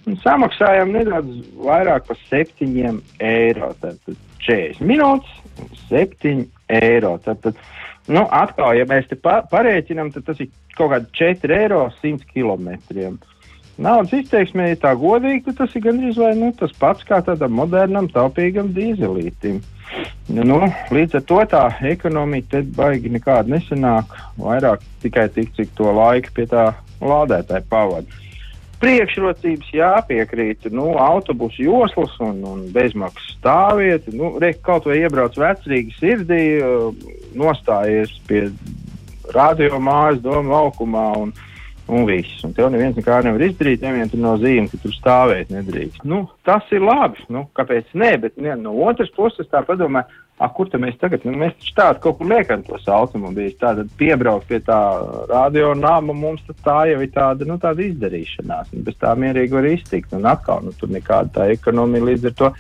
un 0.08 0.20
samaksājām 0.22 0.94
nedaudz 0.94 1.40
vairāk 1.66 2.06
par 2.08 2.20
7 2.30 3.00
eiro. 3.18 3.72
Tātad 3.82 4.20
40 4.46 4.86
minūtes, 4.88 5.32
7 5.90 6.46
eiro. 6.70 7.16
Tātad, 7.26 7.58
nu, 8.08 8.24
atkal, 8.30 8.76
ja 8.78 8.86
mēs 8.90 9.10
te 9.10 9.18
pa 9.20 9.40
parēķinām, 9.52 10.14
tad 10.16 10.28
tas 10.30 10.44
ir 10.44 10.52
kaut 10.78 10.94
kādi 10.94 11.10
4 11.18 11.58
eiro 11.58 11.82
100 12.02 12.30
km. 12.30 13.18
Naudas 13.78 14.14
izteiksmē 14.18 14.72
ir 14.72 14.80
tā 14.82 14.94
godīgi, 14.98 15.54
tas 15.58 15.74
ir 15.78 15.84
gandrīz 15.86 16.18
vai 16.18 16.32
nu, 16.38 16.52
tas 16.58 16.72
pats 16.78 17.06
kā 17.06 17.20
tādam 17.26 17.58
modernam, 17.58 18.08
taupīgam 18.14 18.72
dīzelītim. 18.74 19.60
Nu, 19.62 19.77
nu, 20.28 20.60
līdz 20.94 21.20
ar 21.20 21.26
to 21.30 21.40
tā 21.52 21.64
ekonomika 21.88 22.62
baigi 22.78 23.12
nekāda 23.14 23.56
nesanāk, 23.56 24.16
vairāk 24.40 24.86
tikai 25.04 25.28
tik, 25.34 25.54
cik 25.58 25.76
to 25.78 25.92
laiku 25.96 26.34
pie 26.36 26.48
tā 26.52 26.70
lādētāja 27.02 27.66
pavada. 27.70 28.24
Priekšrocības 28.78 29.72
jāpiekrīt, 29.74 30.68
nu, 30.70 30.92
autobusu 31.02 31.64
joslas 31.66 32.14
un, 32.22 32.44
un 32.46 32.60
bezmaksas 32.76 33.32
stāvvieta. 33.40 34.14
Nu, 34.14 34.36
re, 34.42 34.52
kaut 34.54 34.86
vai 34.86 35.00
iebrauc 35.00 35.40
vecrīgi 35.42 35.96
sirdī, 35.98 36.44
nostājies 37.38 38.14
pie 38.30 38.44
radio 39.34 39.82
mājas, 39.82 40.22
domu 40.22 40.54
laukumā 40.54 41.08
un, 41.24 41.34
un 41.88 42.06
viss. 42.06 42.44
Un 42.46 42.54
tev 42.56 42.70
neviens 42.74 42.98
nekā 42.98 43.22
nevar 43.26 43.44
izdarīt, 43.48 43.84
neviens 43.84 44.12
tur 44.12 44.22
no 44.22 44.36
zīmēm, 44.42 44.70
ka 44.72 44.80
tur 44.84 44.94
stāvēt 44.96 45.52
nedrīkst. 45.54 46.04
Nu, 46.08 46.26
tas 46.48 46.68
ir 46.76 46.84
labi, 46.84 47.24
nu, 47.34 47.46
kāpēc 47.58 47.94
ne, 47.98 48.14
bet 48.22 48.40
ne, 48.42 48.56
no 48.60 48.76
otras 48.88 49.12
puses 49.16 49.48
tā 49.52 49.64
padomā, 49.68 50.04
ah, 50.38 50.52
kur 50.54 50.70
tad 50.70 50.84
mēs 50.84 50.98
tagad, 51.02 51.24
nu, 51.26 51.34
mēs 51.40 51.56
taču 51.58 51.76
tādu 51.78 52.04
kaut 52.04 52.20
kur 52.20 52.30
liekam 52.32 52.66
tos 52.68 52.88
automobīļus, 52.92 53.60
tātad 53.62 53.94
piebraukt 54.00 54.50
pie 54.50 54.60
tā 54.68 54.80
radio 55.32 55.72
nāma, 55.78 56.16
mums 56.18 56.44
tā 56.66 56.80
jau 56.92 57.00
ir 57.04 57.14
tāda, 57.16 57.48
nu, 57.48 57.58
tāda 57.62 57.86
izdarīšanās, 57.88 58.76
un 58.76 58.86
bez 58.88 59.00
tā 59.02 59.16
mierīgi 59.18 59.58
var 59.58 59.72
iztikt, 59.72 60.14
un 60.18 60.28
atkal, 60.30 60.62
nu, 60.68 60.76
tur 60.78 60.92
nekāda 60.94 61.34
tā 61.40 61.50
ekonomija 61.56 62.12
līdz 62.12 62.30
ar 62.32 62.38
to. 62.44 62.54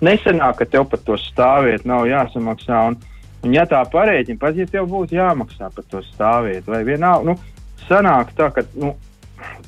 Nesenāk, 0.00 0.62
ka 0.62 0.66
tev 0.72 0.88
par 0.88 1.04
to 1.04 1.20
stāviet 1.20 1.84
nav 1.84 2.06
jāsamaksā, 2.08 2.82
un, 2.88 2.96
un 3.44 3.54
ja 3.54 3.66
tā 3.68 3.82
pareiķina, 3.92 4.40
pat 4.40 4.56
ja 4.56 4.64
tev 4.64 4.88
būtu 4.88 5.18
jāmaksā 5.18 5.68
par 5.74 5.84
to 5.92 6.00
stāviet, 6.08 6.64
vai 6.64 6.80
vienalga, 6.88 7.34
nu, 7.34 7.59
sanāk 7.88 8.34
tā, 8.38 8.50
ka 8.54 8.64
nu, 8.74 8.94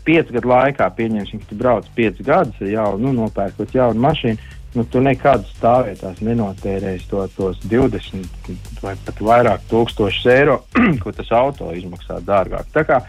piecu 0.07 0.35
gadu 0.37 0.51
laikā, 0.53 0.89
pieņemsim, 0.97 1.43
ka 1.43 1.51
tu 1.51 1.59
brauc 1.61 1.87
piecus 1.97 2.27
gadus 2.27 2.61
jaunu, 2.67 3.07
nu, 3.07 3.15
nopērkot 3.23 3.75
jaunu 3.77 4.03
mašīnu, 4.03 4.51
nu, 4.77 4.85
tu 4.89 5.03
nekad 5.05 5.45
stāvvietās 5.53 6.23
nenotērēsi 6.25 7.09
to, 7.11 7.25
tos 7.37 7.61
20 7.69 8.83
vai 8.83 8.95
pat 9.07 9.21
vairāk 9.21 9.67
tūkstošus 9.71 10.31
eiro, 10.33 10.63
ko 11.03 11.13
tas 11.17 11.33
auto 11.37 11.73
izmaksā 11.77 12.21
dārgāk. 12.27 12.71
Tā 12.75 12.87
kā 12.89 13.03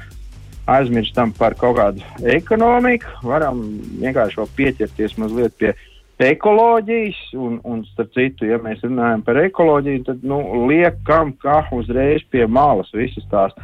aizmirstam 0.70 1.34
par 1.36 1.58
kaut 1.60 1.78
kādu 1.80 2.04
ekonomiku, 2.36 3.18
varam 3.28 3.64
vienkārši 4.00 4.48
pieķerties 4.56 5.18
mazliet 5.20 5.58
pie 5.60 5.74
ekoloģijas, 6.24 7.20
un, 7.36 7.58
un 7.68 7.82
starp 7.90 8.14
citu, 8.16 8.48
ja 8.48 8.60
mēs 8.64 8.84
runājam 8.86 9.24
par 9.26 9.40
ekoloģiju, 9.42 10.04
tad 10.08 10.24
nu, 10.28 10.40
liekam, 10.70 11.34
kā 11.42 11.64
uzreiz 11.76 12.24
pie 12.32 12.46
malas 12.48 12.92
visas 12.96 13.26
tās 13.32 13.56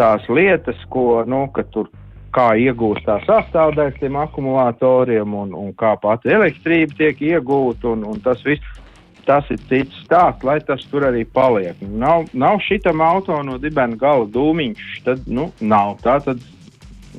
tās 0.00 0.26
lietas, 0.32 0.80
ko 0.92 1.22
nu, 1.28 1.44
tur 1.74 1.90
kā 2.34 2.52
iegūst 2.58 3.06
tā 3.08 3.18
sastāvdaļas 3.26 3.98
tiem 4.00 4.18
akumulatoriem 4.20 5.34
un, 5.34 5.54
un 5.56 5.72
kā 5.78 5.96
pati 6.00 6.30
elektrība 6.32 6.96
tiek 6.98 7.24
iegūta 7.32 7.92
un, 7.94 8.06
un 8.12 8.22
tas 8.24 8.42
viss. 8.46 8.78
Tas 9.26 9.46
ir 9.52 9.60
cits 9.68 9.98
stāsts, 10.06 10.42
lai 10.48 10.56
tas 10.64 10.80
tur 10.90 11.04
arī 11.06 11.26
paliek. 11.28 11.76
Nav, 11.84 12.24
nav 12.32 12.56
šitam 12.64 13.02
auto 13.04 13.36
no 13.46 13.58
dibena 13.60 13.98
gala 14.00 14.24
dūmiņš, 14.32 14.86
tad 15.06 15.28
nu, 15.28 15.50
nav. 15.60 15.98
Tā 16.02 16.16
tad 16.24 16.40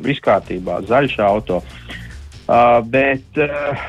viss 0.01 0.23
kārtībā, 0.25 0.79
zaļš 0.89 1.19
auto. 1.23 1.59
Uh, 2.50 2.81
bet, 2.89 3.38
uh, 3.38 3.85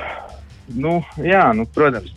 nu, 0.76 0.98
jā, 1.24 1.48
nu, 1.56 1.64
protams, 1.74 2.12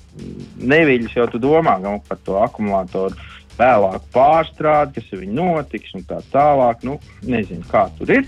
neviļas 0.60 1.16
jau 1.16 1.30
tu 1.32 1.42
domā 1.42 1.80
par 2.10 2.20
to 2.28 2.38
akumulātoru 2.44 3.16
vēlāk 3.60 4.08
pārstrādi, 4.16 5.00
kas 5.00 5.14
ar 5.14 5.22
viņu 5.24 5.38
notiks 5.40 5.96
un 5.98 6.06
tā 6.08 6.22
tālāk. 6.34 6.84
Nu, 6.88 7.00
nezinu, 7.26 7.66
kā 7.70 7.88
tur 7.98 8.14
ir. 8.18 8.26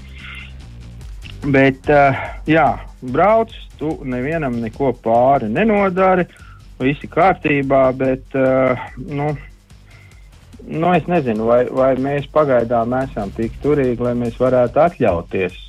Bet, 1.47 1.89
uh, 1.93 2.17
jā, 2.49 2.69
brauc, 3.13 3.53
tu 3.77 3.93
nevienam 4.07 4.57
neko 4.61 4.91
pāri 5.03 5.49
nenodari, 5.53 6.25
viss 6.81 7.03
ir 7.05 7.11
kārtībā, 7.13 7.83
bet, 7.97 8.25
uh, 8.35 8.87
nu, 8.97 9.29
nu, 10.65 10.93
es 10.97 11.05
nezinu, 11.07 11.45
vai, 11.47 11.61
vai 11.69 11.91
mēs 12.01 12.25
pagaidām 12.33 12.95
esam 13.03 13.31
tik 13.37 13.59
turīgi, 13.63 14.01
lai 14.03 14.15
mēs 14.17 14.39
varētu 14.41 14.81
atļauties 14.87 15.59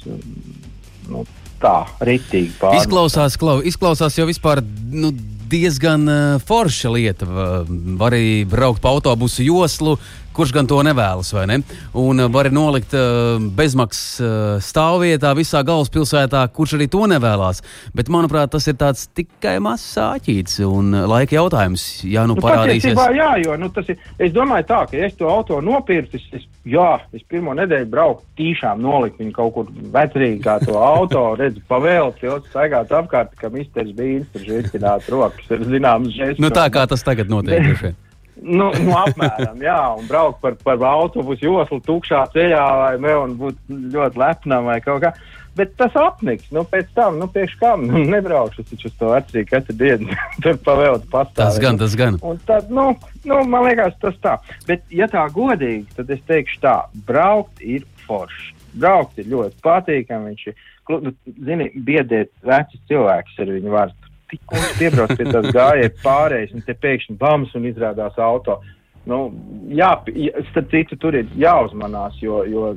nu, 1.13 1.25
tā, 1.63 1.83
ritīgi 2.09 2.55
pāri. 2.61 2.81
Izklausās, 2.83 3.37
klau, 3.41 3.59
izklausās 3.67 4.19
jau 4.19 4.27
vispār. 4.29 4.63
Nu, 4.93 5.13
diezgan 5.51 6.09
uh, 6.09 6.39
forša 6.45 6.93
lieta. 6.95 7.29
Var 7.29 8.15
arī 8.15 8.45
braukt 8.49 8.83
pa 8.85 8.93
autobusu 8.93 9.47
joslu, 9.47 9.97
kurš 10.39 10.55
gan 10.55 10.69
to 10.71 10.79
nevēlas, 10.87 11.33
vai 11.35 11.47
ne? 11.51 11.59
Un 11.99 12.23
uh, 12.23 12.31
var 12.31 12.51
nolikt 12.55 12.95
uh, 12.95 13.43
bezmaksas 13.59 14.23
uh, 14.23 14.31
stāvvietā 14.63 15.33
visā 15.39 15.65
galvaspilsētā, 15.67 16.45
kurš 16.55 16.77
arī 16.79 16.87
to 16.93 17.03
nevēlas. 17.11 17.63
Bet, 17.97 18.11
manuprāt, 18.13 18.53
tas 18.55 18.69
ir 18.71 18.79
tikai 19.19 19.57
mazs 19.65 19.89
sāķīts 19.97 20.61
un 20.67 20.95
laika 21.11 21.39
jautājums. 21.41 21.89
Jā, 22.07 22.27
nu, 22.31 22.39
nu 22.39 22.45
parādīsies. 22.45 22.95
Jā, 23.19 23.33
jo 23.43 23.59
nu, 23.59 23.71
tas 23.75 23.91
ir. 23.91 23.99
Es 24.23 24.33
domāju, 24.35 24.69
tā, 24.71 24.81
ka 24.91 24.99
ja 24.99 25.09
es 25.11 25.19
to 25.19 25.29
auto 25.31 25.59
nopirku, 25.65 26.21
es, 26.21 26.47
jā, 26.69 26.89
es 27.17 27.25
pirmo 27.31 27.57
nedēļu 27.59 27.91
braucu 27.91 28.27
tīšām 28.39 28.83
nolikt 28.85 29.19
viņu 29.23 29.35
kaut 29.35 29.55
kur 29.57 29.71
vecrīgi 29.95 30.43
kā 30.45 30.59
to 30.63 30.79
auto, 30.79 31.25
redzu 31.41 31.65
pavēlu, 31.71 32.15
tilts 32.21 32.53
staigāt 32.53 32.95
apkārt, 32.95 33.35
ka 33.41 33.51
misters 33.55 33.95
Bīns 33.99 34.29
tur 34.35 34.47
žēstināt 34.47 35.09
rokas, 35.11 35.51
ir 35.55 35.67
zināms 35.67 36.15
žēst. 36.15 36.43
Nu 36.43 36.53
tā 36.55 36.69
kā 36.71 36.87
tas 36.91 37.03
tagad 37.07 37.33
notiek. 37.33 37.97
Nu, 38.43 38.69
nu, 38.85 38.93
apmēram, 38.99 39.59
jā, 39.63 39.79
un 39.99 40.07
braukt 40.09 40.41
par, 40.43 40.55
par 40.63 40.83
autobusu 40.91 41.49
joslu 41.49 41.81
tukšā 41.85 42.23
ceļā 42.35 42.65
vai 42.81 43.15
un 43.19 43.35
būt 43.41 43.59
ļoti 43.95 44.21
lepnam 44.21 44.69
vai 44.71 44.79
kaut 44.85 45.03
kā. 45.03 45.13
Bet 45.59 45.73
tas 45.75 45.95
apniks, 45.99 46.53
nu, 46.55 46.63
pēc 46.71 46.93
tam, 46.95 47.17
nu, 47.19 47.27
priekš 47.35 47.57
kam, 47.59 47.83
nu, 47.91 48.05
nebraukšu 48.07 48.63
uz 48.77 48.93
to 49.01 49.09
vecrīgu 49.11 49.51
katru 49.51 49.75
dienu, 49.81 50.19
tur 50.45 50.59
pavēlēt 50.63 51.09
pastāvēt. 51.11 51.41
Tas 51.41 51.59
gan, 51.63 51.81
tas 51.81 51.97
gan. 51.99 52.19
Un 52.23 52.39
tad, 52.47 52.71
nu, 52.71 52.93
nu, 53.27 53.41
man 53.51 53.67
liekas, 53.67 53.97
tas 54.03 54.19
tā. 54.23 54.37
Bet, 54.69 54.85
ja 54.95 55.09
tā 55.11 55.25
godīgi, 55.35 55.89
tad 55.99 56.13
es 56.15 56.23
teikšu 56.31 56.63
tā, 56.63 56.77
braukt 57.09 57.65
ir 57.65 57.89
forši. 58.07 58.55
Braukt 58.79 59.19
ir 59.19 59.33
ļoti 59.33 59.59
patīkami, 59.65 60.31
viņš 60.31 60.47
ir, 60.53 60.63
nu, 61.09 61.15
zini, 61.49 61.73
biedēt 61.75 62.31
vecus 62.47 62.85
cilvēkus 62.93 63.43
ar 63.43 63.51
viņu 63.57 63.75
vārdu 63.75 64.08
tikko 64.31 64.63
piebrauc 64.79 65.15
pie 65.19 65.29
tās 65.29 65.49
gājēji 65.55 65.95
pārējais, 66.03 66.57
un 66.57 66.67
te 66.67 66.77
pēkšņi 66.79 67.17
bams 67.21 67.55
un 67.59 67.69
izrādās 67.71 68.19
auto. 68.23 68.61
Nu, 69.09 69.31
jā, 69.73 69.95
starp 70.51 70.73
citu, 70.73 70.99
tur 71.01 71.17
ir 71.17 71.29
jāuzmanās, 71.39 72.19
jo, 72.21 72.43
jo 72.45 72.75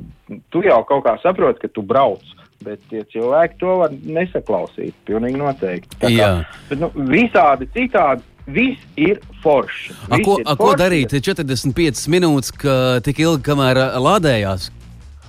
tu 0.54 0.62
jau 0.64 0.80
kaut 0.88 1.04
kā 1.04 1.18
saproti, 1.20 1.66
ka 1.66 1.72
tu 1.72 1.84
brauc. 1.84 2.24
Bet 2.62 2.78
tie 2.92 3.00
cilvēki 3.10 3.56
to 3.58 3.72
var 3.80 3.90
nesaklausīt. 3.90 4.94
Pilnīgi 5.08 5.40
noteikti. 5.40 5.96
Tā 5.98 6.12
kā, 6.14 6.28
bet, 6.68 6.78
nu, 6.78 6.92
visādi 7.10 7.66
citādi 7.74 8.22
Viss 8.46 8.80
ir 8.98 9.20
forši. 9.42 9.92
A, 10.08 10.18
ko, 10.18 10.36
ir 10.40 10.48
a, 10.50 10.56
ko 10.58 10.72
darīt? 10.78 11.12
45 11.14 12.08
minūtes, 12.10 12.50
ka 12.58 12.74
tik 13.06 13.20
ilgi, 13.22 13.44
kamēr 13.46 13.78
lādējās. 14.02 14.70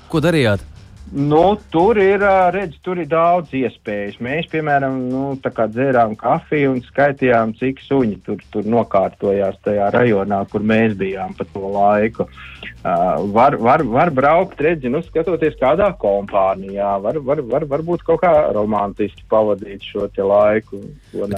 Ko 0.10 0.22
darījāt? 0.24 0.64
Nu, 1.14 1.60
tur 1.70 1.98
ir, 2.02 2.24
redz, 2.56 2.80
tur 2.82 2.98
ir 2.98 3.06
daudz 3.06 3.52
iespējas. 3.54 4.16
Mēs, 4.24 4.48
piemēram, 4.50 4.96
nu, 5.12 5.24
dzērām 5.38 6.16
kafiju 6.18 6.72
un 6.74 6.80
skaitījām, 6.82 7.52
cik 7.60 7.84
suņi 7.86 8.18
tur, 8.26 8.40
tur 8.50 8.66
nokārtojās 8.66 9.60
tajā 9.62 9.92
rajonā, 9.94 10.42
kur 10.50 10.66
mēs 10.66 10.96
bijām 10.98 11.36
pa 11.38 11.46
to 11.54 11.70
laiku. 11.76 12.26
Uh, 12.26 12.64
var, 13.36 13.56
var, 13.62 13.84
var 13.86 14.10
braukt, 14.12 14.60
redzi, 14.66 14.90
nu, 14.90 15.04
skatoties 15.06 15.54
kādā 15.60 15.92
kompānijā, 16.02 16.96
var, 17.04 17.20
var, 17.22 17.44
var, 17.46 17.68
varbūt 17.76 18.02
kaut 18.08 18.24
kā 18.24 18.32
romantiski 18.58 19.22
pavadīt 19.30 19.86
šo 19.86 20.10
laiku. 20.26 20.82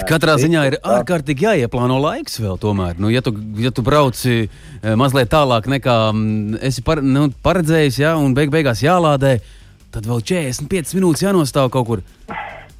Katrā 0.08 0.38
ziņā 0.40 0.64
ir 0.70 0.78
ārkārtīgi 0.80 1.46
jāieplāno 1.46 2.00
laiks 2.00 2.40
vēl. 2.40 2.56
Tomēr. 2.64 2.96
Nu, 2.96 3.12
ja, 3.12 3.20
tu, 3.20 3.34
ja 3.60 3.70
tu 3.70 3.84
brauci 3.84 4.48
mazliet 4.96 5.28
tālāk 5.36 5.68
nekā 5.68 5.98
mm, 6.14 6.58
esi 6.64 6.82
par, 6.86 7.04
nu, 7.04 7.28
paredzējis, 7.44 8.00
ja, 8.00 8.16
un 8.16 8.32
beig 8.34 8.50
beigās 8.54 8.80
jālādē, 8.82 9.36
tad 9.96 10.08
vēl 10.10 10.22
45 10.28 10.96
minūtes 10.98 11.24
jānostāv 11.24 11.72
kaut 11.72 11.88
kur. 11.88 12.04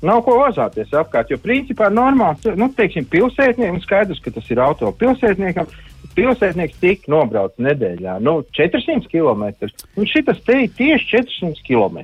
Nav 0.04 0.20
ko 0.26 0.36
vazāties 0.42 0.92
apkārt, 0.92 1.30
jo 1.32 1.38
principā 1.40 1.88
normāli, 1.88 2.52
nu, 2.60 2.68
teiksim, 2.76 3.06
pilsētniekam 3.08 3.80
skaidrs, 3.80 4.20
ka 4.22 4.32
tas 4.34 4.48
ir 4.52 4.60
auto 4.62 4.92
pilsētniekam. 5.00 5.70
Pilsētnieks 6.16 6.78
tik 6.80 7.02
nobrauc 7.12 7.58
nedēļā, 7.60 8.14
nu, 8.24 8.38
400 8.56 9.04
km. 9.12 9.68
Un 10.00 10.06
šitas 10.08 10.38
te 10.46 10.54
ir 10.62 10.70
tieši 10.78 11.10
400 11.10 11.64
km. 11.66 11.98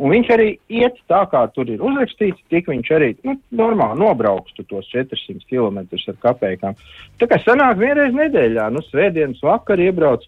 Un 0.00 0.14
viņš 0.14 0.30
arī 0.32 0.46
iet 0.72 0.96
tā, 1.10 1.18
kā 1.28 1.42
tur 1.52 1.68
ir 1.68 1.84
uzrakstīts, 1.84 2.40
tik 2.48 2.70
viņš 2.72 2.92
arī, 2.96 3.10
nu, 3.28 3.36
normāli 3.60 4.00
nobrauks 4.00 4.56
tu 4.56 4.64
tos 4.70 4.88
400 4.94 5.44
km 5.50 5.82
ar 5.84 6.18
kapekām. 6.24 6.80
Tā 7.20 7.28
kā 7.28 7.40
sanāk 7.44 7.76
vienreiz 7.82 8.16
nedēļā, 8.16 8.70
nu, 8.72 8.80
svētdienas 8.88 9.44
vakar 9.44 9.84
iebrauc, 9.84 10.24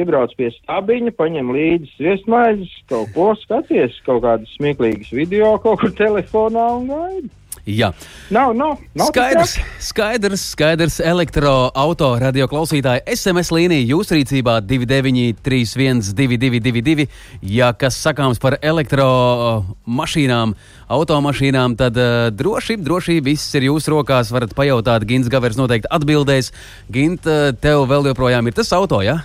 iebrauc 0.00 0.34
pie 0.38 0.50
stabiņa, 0.58 1.14
paņem 1.18 1.54
līdzi 1.54 1.92
sviestmaizes, 1.94 2.74
kaut 2.90 3.14
ko 3.16 3.30
skaties, 3.44 3.96
kaut 4.08 4.24
kādas 4.26 4.52
smieklīgas 4.58 5.14
video 5.14 5.54
kaut 5.62 5.82
kur 5.84 5.96
telefonā 5.98 6.68
un 6.78 6.92
gaidi. 6.92 7.32
Jā. 7.64 7.94
Nav, 8.28 8.52
nav, 8.52 8.76
nav 8.92 9.08
Skaidrs, 9.08 9.54
skaidrs, 9.80 10.42
skaidrs. 10.52 10.98
Elektroautorāta 11.00 12.26
radio 12.26 12.48
klausītāja 12.50 13.00
SMS 13.08 13.48
līnija 13.54 13.86
jūsu 13.88 14.18
rīcībā 14.18 14.58
293, 14.68 16.12
222, 16.12 17.08
ja 17.48 17.70
kas 17.72 17.96
sakāms 18.04 18.40
par 18.42 18.58
elektromašīnām, 18.60 20.52
automašīnām, 20.92 21.78
tad 21.80 21.96
uh, 21.96 22.28
droši, 22.36 22.76
droši 22.84 23.22
viss 23.24 23.56
ir 23.56 23.70
jūsu 23.70 23.96
rokās. 23.96 24.32
Varat 24.34 24.52
pajautāt, 24.56 25.08
Gins 25.08 25.32
Gavers 25.32 25.56
noteikti 25.56 25.88
atbildēs. 25.88 26.52
Gint, 26.92 27.24
uh, 27.24 27.56
tev 27.56 27.88
vēl 27.88 28.12
joprojām 28.12 28.44
ir 28.44 28.60
tas 28.60 28.76
auto, 28.76 29.00
ja? 29.04 29.22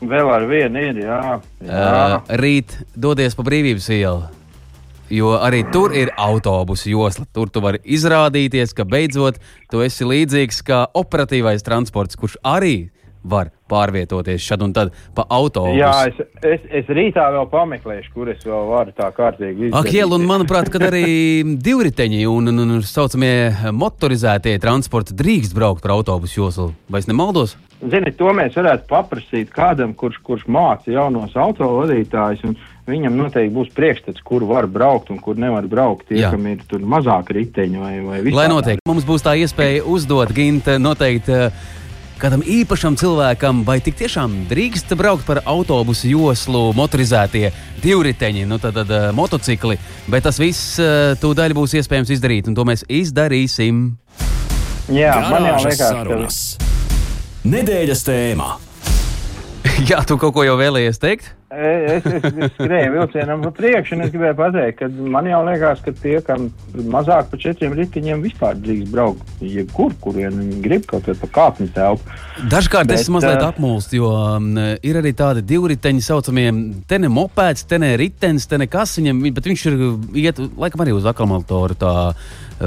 Vēl 0.00 0.28
ar 0.28 0.44
vienu 0.48 0.82
ir, 0.90 0.98
jā. 1.06 1.20
jā. 1.64 1.84
Uh, 1.84 2.34
rīt 2.40 2.74
dodies 2.92 3.36
pa 3.36 3.44
brīvības 3.46 3.88
ielu. 3.96 4.26
Jo 5.12 5.36
arī 5.38 5.62
tur 5.70 5.94
ir 5.94 6.10
autobusu 6.18 6.90
josla. 6.90 7.24
Tur 7.32 7.48
tu 7.52 7.62
vari 7.62 7.78
izrādīties, 7.84 8.74
ka 8.76 8.84
beidzot 8.84 9.38
tu 9.70 9.84
esi 9.86 10.04
līdzīgs 10.04 10.60
kā 10.66 10.82
operatīvais 10.98 11.64
transports, 11.64 12.18
kurš 12.18 12.36
arī 12.42 12.90
var 13.28 13.50
pārvietoties 13.70 14.40
šad 14.46 14.62
un 14.62 14.72
tad 14.76 14.92
pa 15.14 15.24
autobusu. 15.34 15.76
Jā, 15.80 15.92
es, 16.10 16.20
es, 16.46 16.66
es 16.82 16.90
rītā 16.94 17.24
vēl 17.34 17.48
pameklēšu, 17.50 18.12
kur 18.14 18.30
es 18.30 18.44
vēl 18.46 18.68
varu 18.70 18.94
tā 18.96 19.10
kārtīgi 19.16 19.68
izdarīt. 19.68 19.78
Ak, 19.80 19.90
Jēl, 19.92 20.14
un 20.14 20.26
manuprāt, 20.28 20.70
kad 20.70 20.86
arī 20.86 21.02
divriteņi 21.66 22.22
un, 22.30 22.52
un, 22.52 22.62
un 22.78 22.84
saucamie 22.86 23.34
motorizētie 23.74 24.56
transporti 24.62 25.16
drīkst 25.18 25.56
braukt 25.56 25.82
par 25.82 25.96
autobusu 25.98 26.44
joslu. 26.44 26.68
Vai 26.90 27.02
es 27.02 27.10
nemaldos? 27.10 27.56
Zini, 27.82 28.12
to 28.16 28.30
mēs 28.32 28.54
varētu 28.56 28.86
paprasīt 28.88 29.50
kādam, 29.52 29.92
kurš, 29.98 30.22
kurš 30.24 30.46
māca 30.48 30.88
jaunos 30.94 31.34
autovadītājus. 31.36 32.46
un 32.48 32.56
Viņam 32.86 33.16
noteikti 33.18 33.50
būs 33.50 33.72
priekšstats, 33.74 34.22
kur 34.22 34.44
var 34.46 34.68
braukt 34.70 35.08
un 35.10 35.18
kur 35.18 35.34
nevar 35.34 35.64
braukt. 35.66 36.04
Tie, 36.06 36.20
Jā. 36.20 36.28
kam 36.30 36.44
ir 36.46 36.60
tur 36.70 36.84
mazāk 36.86 37.32
riteņu 37.34 37.80
vai, 37.82 37.94
vai 37.98 38.20
Lai 38.20 38.22
visādāk. 38.28 38.52
notiek, 38.52 38.82
mums 38.86 39.02
būs 39.08 39.24
tā 39.26 39.32
iespēja 39.42 39.82
uzdot 39.90 40.30
Ginta 40.36 40.76
noteikti. 40.78 41.32
eh, 41.34 41.50
Kādam 42.16 42.40
īpašam 42.40 42.94
cilvēkam, 42.96 43.58
vai 43.68 43.76
tik 43.84 43.98
tiešām 43.98 44.46
drīkst 44.48 44.94
braukt 44.96 45.26
par 45.28 45.42
autobusu 45.44 46.08
joslu, 46.08 46.70
motorizētie 46.76 47.50
divriteņi, 47.82 48.46
nu 48.48 48.56
tad, 48.62 48.78
tad 48.78 48.88
eh, 48.88 49.08
motocikli, 49.12 49.76
bet 50.08 50.24
tas 50.24 50.40
viss 50.40 50.78
eh, 50.80 51.12
tūdaļ 51.20 51.52
būs 51.58 51.76
iespējams 51.76 52.14
izdarīt, 52.16 52.48
un 52.48 52.56
to 52.56 52.64
mēs 52.64 52.86
izdarīsim. 52.88 53.84
Jā, 54.88 55.12
man 55.28 55.44
jau 55.44 55.58
Garāžas 55.58 55.68
liekas, 55.68 55.82
ka 55.82 55.90
sarunas. 55.92 56.40
Nedēļas 57.44 58.08
tēmā. 58.08 58.48
Jā, 59.90 60.02
tu 60.06 60.16
kaut 60.20 60.34
ko 60.36 60.44
jau 60.46 60.56
vēlējies 60.58 60.98
teikt? 61.00 61.28
Es, 61.56 62.04
es, 62.04 62.24
es 62.26 62.52
skrēju 62.56 62.90
vilcienam 62.92 63.42
pa 63.44 63.52
priekšu, 63.54 63.94
un 63.96 64.04
es 64.04 64.10
gribēju 64.12 64.36
pateikt, 64.36 64.80
ka 64.80 64.88
man 65.14 65.28
jau 65.30 65.38
liekas, 65.46 65.80
ka 65.84 65.94
tie, 65.94 66.16
kam 66.26 66.48
mazāk 66.92 67.30
par 67.30 67.40
četriem 67.40 67.76
riteņiem, 67.78 68.24
vispār 68.26 68.58
drīkst 68.58 68.90
braukt. 68.92 69.30
Jebkur, 69.40 69.94
kurien 70.02 70.36
viņi 70.40 70.60
grib 70.64 70.84
kaut 70.90 71.06
kādā 71.06 71.16
pa 71.22 71.30
kāpņu 71.38 71.68
telpu. 71.76 72.18
Dažkārt 72.52 72.90
Bet, 72.90 73.00
es 73.00 73.10
mazliet 73.12 73.42
apmulstu, 73.46 74.00
jo 74.02 74.12
ir 74.90 75.00
arī 75.00 75.14
tādi 75.16 75.46
divriteņi, 75.54 76.04
saucamie, 76.04 76.46
te 76.90 77.00
ne 77.00 77.12
mopēds, 77.12 77.66
te 77.70 77.80
ne 77.82 77.94
ritenis, 78.00 78.48
te 78.50 78.60
ne 78.60 78.68
kas 78.70 78.98
viņam, 79.00 79.24
bet 79.38 79.50
viņš 79.52 79.66
ir 79.70 79.82
iet, 80.26 80.42
laikam 80.58 80.84
arī 80.84 80.96
uz 80.98 81.08
akumulātoru 81.08 81.78
tā 81.78 81.96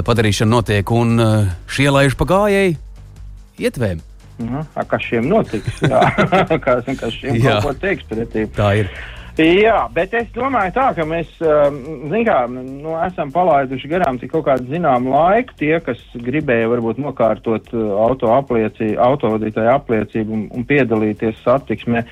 padarīšana 0.06 0.56
notiek, 0.56 0.94
un 0.96 1.18
šie 1.70 1.90
laiž 1.92 2.18
pa 2.18 2.32
gājēji 2.32 2.78
ietvēm. 3.60 4.06
Nu, 4.40 4.64
kas 4.88 5.06
šiem 5.06 5.28
notiks? 5.30 5.80
Jā, 5.84 6.02
kas, 6.66 6.84
kas 6.88 7.16
šiem 7.16 7.40
Jā. 7.40 7.58
kaut 7.58 7.70
ko 7.70 7.74
teiks 7.86 8.06
pretī. 8.10 8.46
Tā 8.56 8.74
ir. 8.82 8.92
Jā, 9.40 9.84
bet 9.94 10.12
es 10.16 10.26
domāju, 10.34 10.72
tā, 10.74 10.88
ka 10.96 11.04
mēs 11.08 11.28
um, 11.44 12.10
kā, 12.26 12.38
nu, 12.50 12.96
esam 13.06 13.30
palaiduši 13.32 13.88
garām 13.88 14.18
tik 14.20 14.32
kaut 14.34 14.44
kādu 14.48 14.66
zināmu 14.72 15.14
laiku. 15.14 15.54
Tie, 15.60 15.72
kas 15.84 16.00
gribēja 16.26 16.68
varbūt 16.72 17.00
nokārtot 17.00 17.70
uh, 17.72 17.92
auto 18.04 18.32
apliecību, 18.34 18.98
autovadītāju 19.00 19.70
apliecību 19.76 20.36
un, 20.36 20.42
un 20.56 20.66
piedalīties 20.68 21.40
satiksmē, 21.46 22.02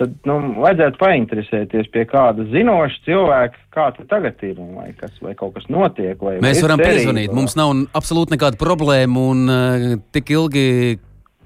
tad 0.00 0.16
nu, 0.26 0.38
vajadzētu 0.64 0.98
painteresēties 1.02 1.92
pie 1.92 2.06
kāda 2.08 2.48
zinoša 2.50 3.02
cilvēka, 3.06 3.62
kā 3.76 3.86
tas 3.98 4.08
tagad 4.10 4.42
ir, 4.48 4.56
un 4.56 4.74
vai, 4.80 4.90
kas, 4.96 5.14
vai 5.22 5.36
kaut 5.38 5.54
kas 5.58 5.68
notiek. 5.70 6.16
Vai 6.18 6.38
Mēs 6.42 6.62
ir 6.62 6.70
varam 6.70 6.82
piezvanīt. 6.82 7.36
Mums 7.36 7.54
nav 7.60 7.76
absolūti 7.92 8.34
nekāda 8.34 8.58
problēma. 8.60 9.28
Un 9.32 9.44
uh, 9.46 9.88
tik 10.16 10.34
ilgi, 10.34 10.66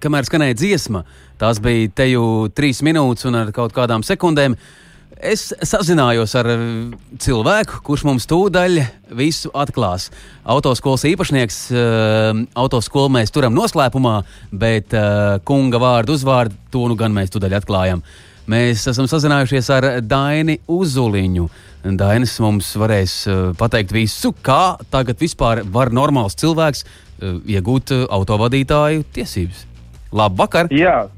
kamēr 0.03 0.27
skanēja 0.29 0.57
dziesma, 0.59 1.05
tās 1.41 1.61
bija 1.63 1.93
te 1.97 2.11
jau 2.11 2.49
trīs 2.53 2.83
minūtes 2.85 3.29
un 3.29 3.41
ar 3.43 3.55
kaut 3.57 3.75
kādām 3.77 4.05
sekundēm. 4.07 4.57
Es 5.17 5.49
sazinājos 5.65 6.35
ar 6.37 6.49
uh, 6.53 6.63
cilvēku, 7.23 7.79
kurš 7.87 8.03
mums 8.05 8.27
tūdaļ 8.29 8.81
visu 9.17 9.49
atklās. 9.57 10.11
Autoskolas 10.45 11.07
īpašnieks, 11.09 11.61
uh, 11.73 12.43
autoskolu 12.53 13.15
mēs 13.15 13.33
turam 13.33 13.57
noslēpumā, 13.57 14.19
bet 14.53 14.93
uh, 14.93 15.39
kunga 15.49 15.81
vārdu 15.81 16.19
uzvārdu 16.19 16.59
to 16.75 16.85
nu 16.91 16.99
gan 17.01 17.17
mēs 17.17 17.33
tūdaļ 17.33 17.57
atklājam. 17.63 18.03
Mēs 18.47 18.85
esam 18.93 19.09
sazinājušies 19.11 19.71
ar 19.75 19.89
Daini 20.05 20.59
Uzuliņu. 20.71 21.49
Dainis 21.97 22.37
mums 22.43 22.69
varēs 22.79 23.15
pateikt 23.59 23.95
visu, 23.95 24.31
kā 24.45 24.77
tagad 24.91 25.19
vispār 25.23 25.65
var 25.75 25.91
normāls 25.95 26.39
cilvēks 26.39 26.85
iegūt 27.57 27.95
autovadītāju 28.07 29.07
tiesības. 29.17 29.65
Labvakar! 30.17 30.71
Jā, 30.73 31.11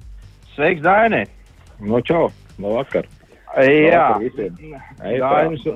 sveiks, 0.57 0.83
Daini! 0.83 1.23
No 1.87 2.01
čau, 2.03 2.33
no 2.59 2.75
vakar. 2.75 3.07
Jā, 3.63 4.17
Labvakar 4.19 4.51
tā. 4.59 4.81
Dainis, 4.99 5.67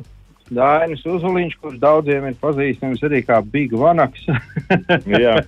Dainis 0.51 1.05
Uzuliņš, 1.07 1.59
kurš 1.63 1.77
daudziem 1.83 2.27
ir 2.29 2.41
pazīstams 2.43 3.05
arī 3.07 3.23
kā 3.27 3.39
Big 3.53 3.75
Vanaks. 3.79 4.27
Jā. 5.23 5.39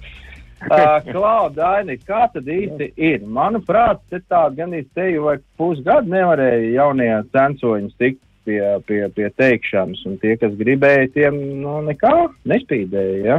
Uh, 0.65 0.97
Klau, 1.05 1.51
Daini, 1.53 1.99
kā 2.09 2.23
tad 2.33 2.47
īsti 2.49 2.87
ir? 2.97 3.25
Manuprāt, 3.29 3.99
te 4.09 4.17
tā 4.33 4.47
gan 4.57 4.73
ir 4.73 4.87
te 4.97 5.11
jau 5.11 5.27
vai 5.27 5.35
pusgadu 5.61 6.09
nevarēja 6.09 6.71
jaunie 6.79 7.11
censoņi 7.35 7.91
tikt 8.01 8.23
pie, 8.49 8.63
pie, 8.89 9.03
pie 9.13 9.29
teikšanas, 9.37 10.01
un 10.09 10.17
tie, 10.23 10.39
kas 10.41 10.55
gribēja, 10.57 11.11
tiem 11.13 11.37
nu, 11.61 11.75
nekā 11.85 12.15
nespīdēja, 12.49 13.19
ja? 13.27 13.37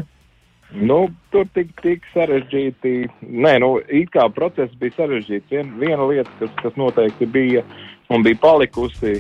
Nu, 0.74 1.08
tur 1.32 1.46
tik, 1.54 1.70
tik 1.82 2.04
sarežģīti. 2.14 2.96
Nē, 3.22 3.60
nu, 3.62 3.78
it 3.88 4.10
kā 4.12 4.26
process 4.34 4.74
bija 4.80 4.98
sarežģīts. 4.98 5.52
Vien, 5.52 5.72
viena 5.80 6.08
lieta, 6.10 6.32
kas, 6.40 6.52
kas 6.64 6.76
noteikti 6.80 7.26
bija 7.30 7.64
un 8.10 8.24
bija 8.26 8.40
palikusi 8.42 9.20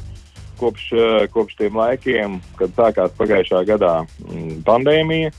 kopš, 0.60 0.91
eh, 0.93 1.27
kopš 1.31 1.58
tiem 1.60 1.77
laikiem, 1.77 2.39
kad 2.60 2.73
sākās 2.75 3.13
pagājušā 3.19 3.62
gadā 3.67 3.93
mm, 4.03 4.63
pandēmija, 4.67 5.31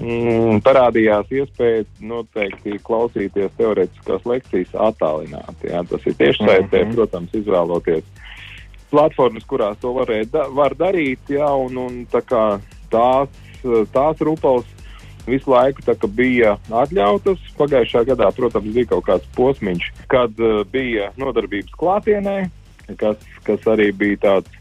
mm, 0.00 0.62
parādījās 0.66 1.30
iespēja 1.42 1.84
noteikti 2.00 2.78
klausīties 2.86 3.54
teorētiskās 3.58 4.26
lekcijas 4.26 4.74
attālināti. 4.88 5.70
Jā, 5.70 5.84
tas 5.90 6.06
ir 6.06 6.14
tieši 6.18 6.46
saistē, 6.46 6.84
Mhm. 6.86 6.94
protams, 6.94 7.34
izvēloties 7.34 8.04
platformas, 8.90 9.44
kurās 9.46 9.78
to 9.78 9.92
varēja 9.94 10.30
da 10.30 10.48
var 10.48 10.74
darīt, 10.74 11.18
jā, 11.28 11.46
un, 11.66 11.76
un 11.76 12.06
tā 12.10 12.22
kā 12.26 12.60
tās, 12.90 13.28
tās 13.92 14.18
rupals 14.18 14.66
visu 15.32 15.52
laiku 15.52 15.84
tā, 15.86 15.96
bija 16.14 16.56
atļautas. 16.82 17.42
Pagājušā 17.58 18.04
gadā, 18.12 18.30
protams, 18.36 18.72
bija 18.74 18.92
kaut 18.94 19.06
kāds 19.08 19.28
posmiņš, 19.36 19.90
kad 20.12 20.40
uh, 20.42 20.62
bija 20.70 21.10
nodarbības 21.20 21.76
klātienē, 21.80 22.38
kas, 23.00 23.20
kas 23.46 23.68
arī 23.70 23.90
bija 23.96 24.24
tāds 24.26 24.60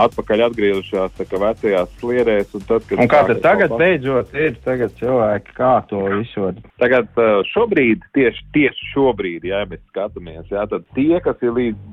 atpakaļ 0.00 0.42
atgriežas 0.48 1.18
vecajās 1.18 1.90
sliedēs. 2.00 2.54
Un, 2.56 2.64
tad, 2.68 2.86
un 2.96 3.10
kā 3.10 3.22
tad 3.28 3.42
tagad 3.44 3.74
pas... 3.74 3.82
beidzot 3.82 4.32
ir 4.38 4.56
tagad 4.64 4.94
cilvēki, 4.98 5.54
kā 5.56 5.74
to 5.90 6.02
visu? 6.16 6.50
Tagad 6.82 7.20
šobrīd, 7.52 8.06
tieši, 8.16 8.46
tieši 8.56 8.90
šobrīd, 8.94 9.46
ja 9.50 9.62
mēs 9.70 9.82
skatāmies, 9.92 10.48
jā, 10.50 10.66
tad 10.70 10.86
tie, 10.98 11.12
kas 11.24 11.38
ir 11.46 11.54
līdz 11.58 11.92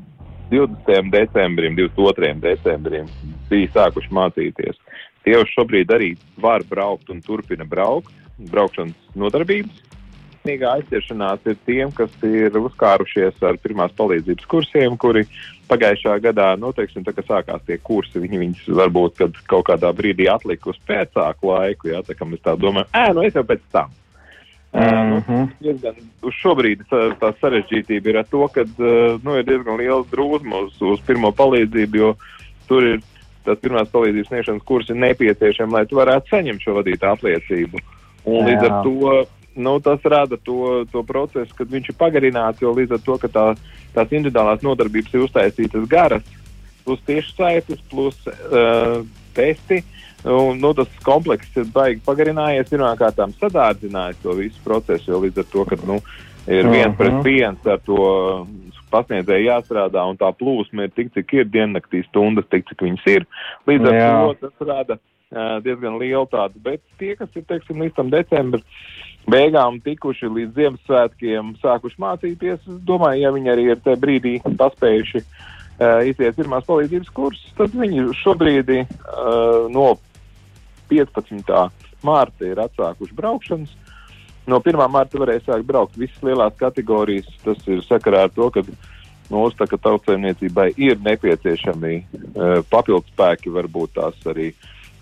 20. 0.51 1.11
decembrim, 1.13 1.77
22. 1.77 2.33
decembrim, 2.43 3.11
bija 3.51 3.69
sākuši 3.77 4.11
mācīties, 4.17 4.81
tie 5.25 5.35
jau 5.35 5.45
šobrīd 5.55 5.93
arī 5.93 6.11
var 6.41 6.65
braukt 6.67 7.09
un 7.13 7.21
turpina 7.25 7.67
braukt, 7.67 8.13
braukšanas 8.51 9.15
nodarbības. 9.15 9.87
Vienīgā 10.41 10.71
aizķeršanās 10.79 11.43
ir 11.51 11.57
tiem, 11.67 11.91
kas 11.93 12.13
ir 12.25 12.55
uzkārušies 12.57 13.43
ar 13.45 13.59
pirmās 13.61 13.93
palīdzības 13.93 14.47
kursiem, 14.49 14.95
kuri 14.97 15.27
pagājušā 15.69 16.15
gadā, 16.23 16.47
nu, 16.57 16.71
teiksim, 16.73 17.05
tā 17.05 17.13
kā 17.13 17.23
sākās 17.27 17.61
tie 17.67 17.77
kursi, 17.77 18.23
viņi 18.23 18.41
viņus 18.41 18.63
varbūt 18.81 19.21
kaut 19.51 19.67
kādā 19.69 19.91
brīdī 19.93 20.25
atlika 20.33 20.73
uz 20.73 20.79
pēcāku 20.89 21.53
laiku, 21.53 21.91
jā, 21.93 22.01
tā 22.07 22.17
kā 22.17 22.25
mēs 22.25 22.41
tā 22.41 22.57
domājam, 22.57 22.89
ē, 22.89 23.05
nu 23.13 23.27
es 23.27 23.37
jau 23.37 23.45
pēc 23.45 23.67
tam. 23.71 23.93
Mm 24.71 25.21
-hmm. 25.27 25.43
uh, 25.43 25.81
nu, 25.83 25.93
uz 26.29 26.33
šobrīd 26.39 26.85
tā, 26.89 26.99
tā 27.19 27.33
sarežģītība 27.41 28.09
ir 28.09 28.17
ar 28.17 28.25
to, 28.31 28.47
ka 28.47 28.61
uh, 28.61 29.19
nu, 29.23 29.37
ir 29.37 29.43
diezgan 29.43 29.77
liels 29.77 30.07
drūzma 30.07 30.65
uz, 30.65 30.81
uz 30.81 31.01
pirmo 31.07 31.31
palīdzību, 31.31 31.97
jo 31.97 32.15
tur 32.67 32.83
ir 32.87 33.01
tas 33.45 33.59
pirmās 33.61 33.91
palīdzības 33.93 34.31
sniegšanas 34.31 34.65
kurs 34.67 34.89
ir 34.91 34.99
nepieciešams, 35.01 35.73
lai 35.75 35.85
tu 35.89 35.99
varētu 35.99 36.33
saņemt 36.33 36.65
šo 36.65 36.77
vadītāju 36.79 37.17
apliecību. 37.17 37.83
Un 38.29 38.45
līdz 38.45 38.67
ar 38.67 38.75
to 38.85 39.13
nu, 39.55 39.79
tas 39.83 39.99
rada 40.03 40.37
to, 40.37 40.85
to 40.91 41.03
procesu, 41.03 41.55
kad 41.57 41.71
viņš 41.71 41.91
ir 41.91 41.97
pagarināts, 41.99 42.61
jo 42.63 42.73
līdz 42.75 42.95
ar 42.97 43.01
to, 43.05 43.17
ka 43.19 43.31
tā, 43.31 43.45
tās 43.95 44.13
individuālās 44.13 44.63
nodarbības 44.63 45.15
ir 45.15 45.25
uztaisītas 45.25 45.87
garas, 45.91 46.27
plus 46.85 47.01
tiešsaites, 47.07 47.81
plus 47.91 48.17
uh, 48.27 49.01
testi. 49.35 49.81
Un, 50.21 50.59
nu, 50.61 50.69
tas 50.77 50.89
komplekss 51.01 51.55
ir 51.57 51.65
baigi 51.73 52.03
pagarinājies, 52.05 52.69
pirmkārt, 52.69 53.17
sadārdzinājis 53.41 54.19
to 54.21 54.35
visu 54.37 54.59
procesu, 54.63 55.09
jo 55.09 55.21
līdz 55.23 55.41
ar 55.41 55.47
to, 55.49 55.63
ka 55.65 55.79
nu, 55.89 55.97
ir 56.45 56.69
viens 56.69 56.97
pret 56.97 57.15
mhm. 57.15 57.23
viens 57.25 57.65
ar 57.69 57.81
to 57.85 57.97
pasniedzēju 58.91 59.47
jāstrādā, 59.47 60.03
un 60.09 60.19
tā 60.19 60.31
plūsma 60.37 60.87
ir 60.87 60.95
tik, 60.95 61.13
cik 61.15 61.35
ir 61.39 61.47
diennaktī 61.51 62.03
stundas, 62.07 62.47
tik, 62.51 62.67
cik 62.69 62.83
viņas 62.87 63.07
ir. 63.13 63.27
Līdz 63.69 63.89
ar 63.91 63.97
Jā. 63.97 64.09
to 64.17 64.49
tas 64.49 64.67
rada 64.67 64.97
uh, 64.97 65.55
diezgan 65.65 65.99
lielu 66.01 66.27
tādu, 66.31 66.61
bet 66.63 66.83
tie, 67.01 67.15
kas 67.19 67.31
ir, 67.35 67.47
teiksim, 67.49 67.81
līdz 67.83 67.97
tam 67.97 68.11
decembrim, 68.13 68.65
beigām 69.31 69.79
tikuši 69.85 70.29
līdz 70.35 70.57
Ziemassvētkiem, 70.57 71.55
sākuši 71.61 72.01
mācīties. 72.01 72.61
Es 72.61 72.79
domāju, 72.87 73.25
ja 73.25 73.33
viņi 73.35 73.53
arī 73.53 73.67
ir 73.71 73.83
tajā 73.83 73.99
brīdī 74.01 74.37
paspējuši 74.45 75.21
uh, 75.21 76.01
iziet 76.09 76.39
pirmās 76.39 76.65
palīdzības 76.69 77.13
kursus, 77.15 77.53
tad 77.59 77.75
viņi 77.77 78.09
šobrīd 78.23 78.73
uh, 78.79 79.69
no 79.73 79.93
15. 80.91 81.53
mārta 82.03 82.49
ir 82.49 82.59
atsākuši 82.65 83.15
braukšanas. 83.17 83.77
No 84.49 84.57
1. 84.63 84.81
mārta 84.89 85.19
varēja 85.21 85.43
sākt 85.45 85.67
braukt 85.67 85.97
visas 85.99 86.23
lielās 86.25 86.55
kategorijas. 86.59 87.29
Tas 87.45 87.61
ir 87.69 87.83
sakarā 87.85 88.25
ar 88.25 88.33
to, 88.33 88.49
ka 88.53 88.63
mūsu 89.31 89.57
tā, 89.59 89.67
tautsēmniecībai 89.77 90.71
ir 90.81 91.01
nepieciešami 91.05 91.95
uh, 91.97 92.61
papildus 92.71 93.11
spēki, 93.13 93.53
varbūt 93.53 93.97
tās 93.99 94.17
arī 94.31 94.51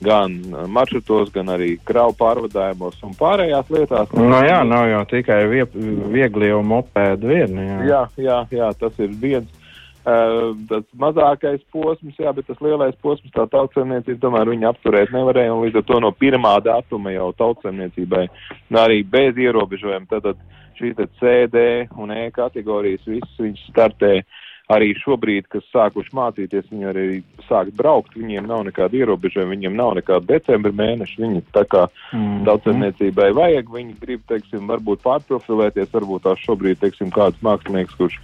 gan 0.04 0.36
maršrutos, 0.71 1.32
gan 1.36 1.52
arī 1.52 1.73
kravu 1.84 2.13
pārvadājumos 2.19 3.02
un 3.04 3.15
pārējās 3.19 3.71
lietās. 3.73 4.12
No 4.15 4.30
nu 4.32 4.41
jā, 4.47 4.62
nav 4.67 4.88
jau 4.88 5.02
tikai 5.12 5.41
vie, 5.52 5.65
viegli 6.13 6.52
jau 6.54 6.62
mopēdu 6.63 7.34
vieni. 7.34 7.65
Jā. 7.67 7.80
jā, 7.89 8.04
jā, 8.23 8.38
jā, 8.62 8.69
tas 8.80 9.02
ir 9.04 9.15
viens. 9.19 9.58
Uh, 9.99 10.55
tas 10.69 10.85
mazākais 10.95 11.59
posms, 11.75 12.15
jā, 12.17 12.31
bet 12.33 12.47
tas 12.47 12.62
lielais 12.63 12.95
posms, 13.03 13.33
tā 13.35 13.43
tautsēmniecība, 13.51 14.21
tomēr 14.23 14.51
viņi 14.53 14.69
apturēt 14.69 15.12
nevarēja, 15.12 15.51
un 15.53 15.65
līdz 15.65 15.81
ar 15.81 15.88
to 15.89 15.99
no 16.05 16.13
pirmā 16.15 16.53
datuma 16.63 17.12
jau 17.12 17.27
tautsēmniecībai 17.41 18.23
arī 18.79 19.01
bez 19.03 19.38
ierobežojuma, 19.38 20.07
tad 20.23 20.39
šī 20.79 20.93
CD 21.19 21.65
un 21.99 22.15
E 22.15 22.29
kategorijas 22.31 23.03
viss 23.12 23.43
viņš 23.43 23.65
startē 23.73 24.13
uh, 24.21 24.38
arī 24.69 24.91
šobrīd, 25.01 25.47
kas 25.49 25.65
sākuši 25.73 26.13
mācīties, 26.15 26.67
viņi 26.69 26.89
arī 26.91 27.05
sāk 27.47 27.71
braukt, 27.77 28.13
viņiem 28.17 28.45
nav 28.49 28.63
nekāda 28.67 28.99
ierobežojuma, 28.99 29.55
viņiem 29.55 29.77
nav 29.77 29.95
nekāda 29.97 30.36
decembra 30.36 30.71
mēneša, 30.77 31.17
viņi 31.23 31.43
tā 31.55 31.65
kā 31.69 31.88
mm. 32.13 32.43
daudzcerniecībai 32.47 33.32
vajag, 33.38 33.71
viņi 33.73 33.97
grib, 34.01 34.23
teiksim, 34.29 34.69
varbūt 34.69 35.01
pārprofilēties, 35.08 35.89
varbūt 35.95 36.27
tās 36.27 36.45
šobrīd, 36.45 36.82
teiksim, 36.84 37.10
kāds 37.15 37.41
mākslinieks, 37.45 37.97
kurš 37.97 38.19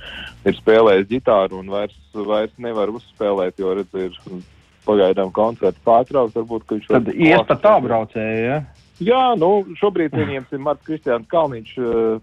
ir 0.46 0.58
spēlējis 0.60 1.10
ģitāru 1.16 1.64
un 1.64 1.74
vairs, 1.74 1.98
vairs 2.14 2.54
nevar 2.62 2.94
uzspēlēt, 2.94 3.58
jo, 3.62 3.74
redz, 3.80 3.98
ir 3.98 4.42
pagaidām 4.86 5.34
koncerts 5.34 5.82
pārtraukts, 5.86 6.38
varbūt, 6.38 6.66
ka 6.70 6.78
viņš 6.78 6.90
Tad 6.94 7.14
ies 7.16 7.46
pa 7.50 7.58
tā 7.58 7.78
braucēju, 7.82 8.42
ja? 8.46 8.62
Jā, 9.04 9.24
nu, 9.36 9.66
šobrīd 9.76 10.14
viņiem 10.16 10.46
ir 10.56 10.62
Marks 10.64 10.86
Kristiāns 10.88 11.28
Kalniņš 11.28 11.74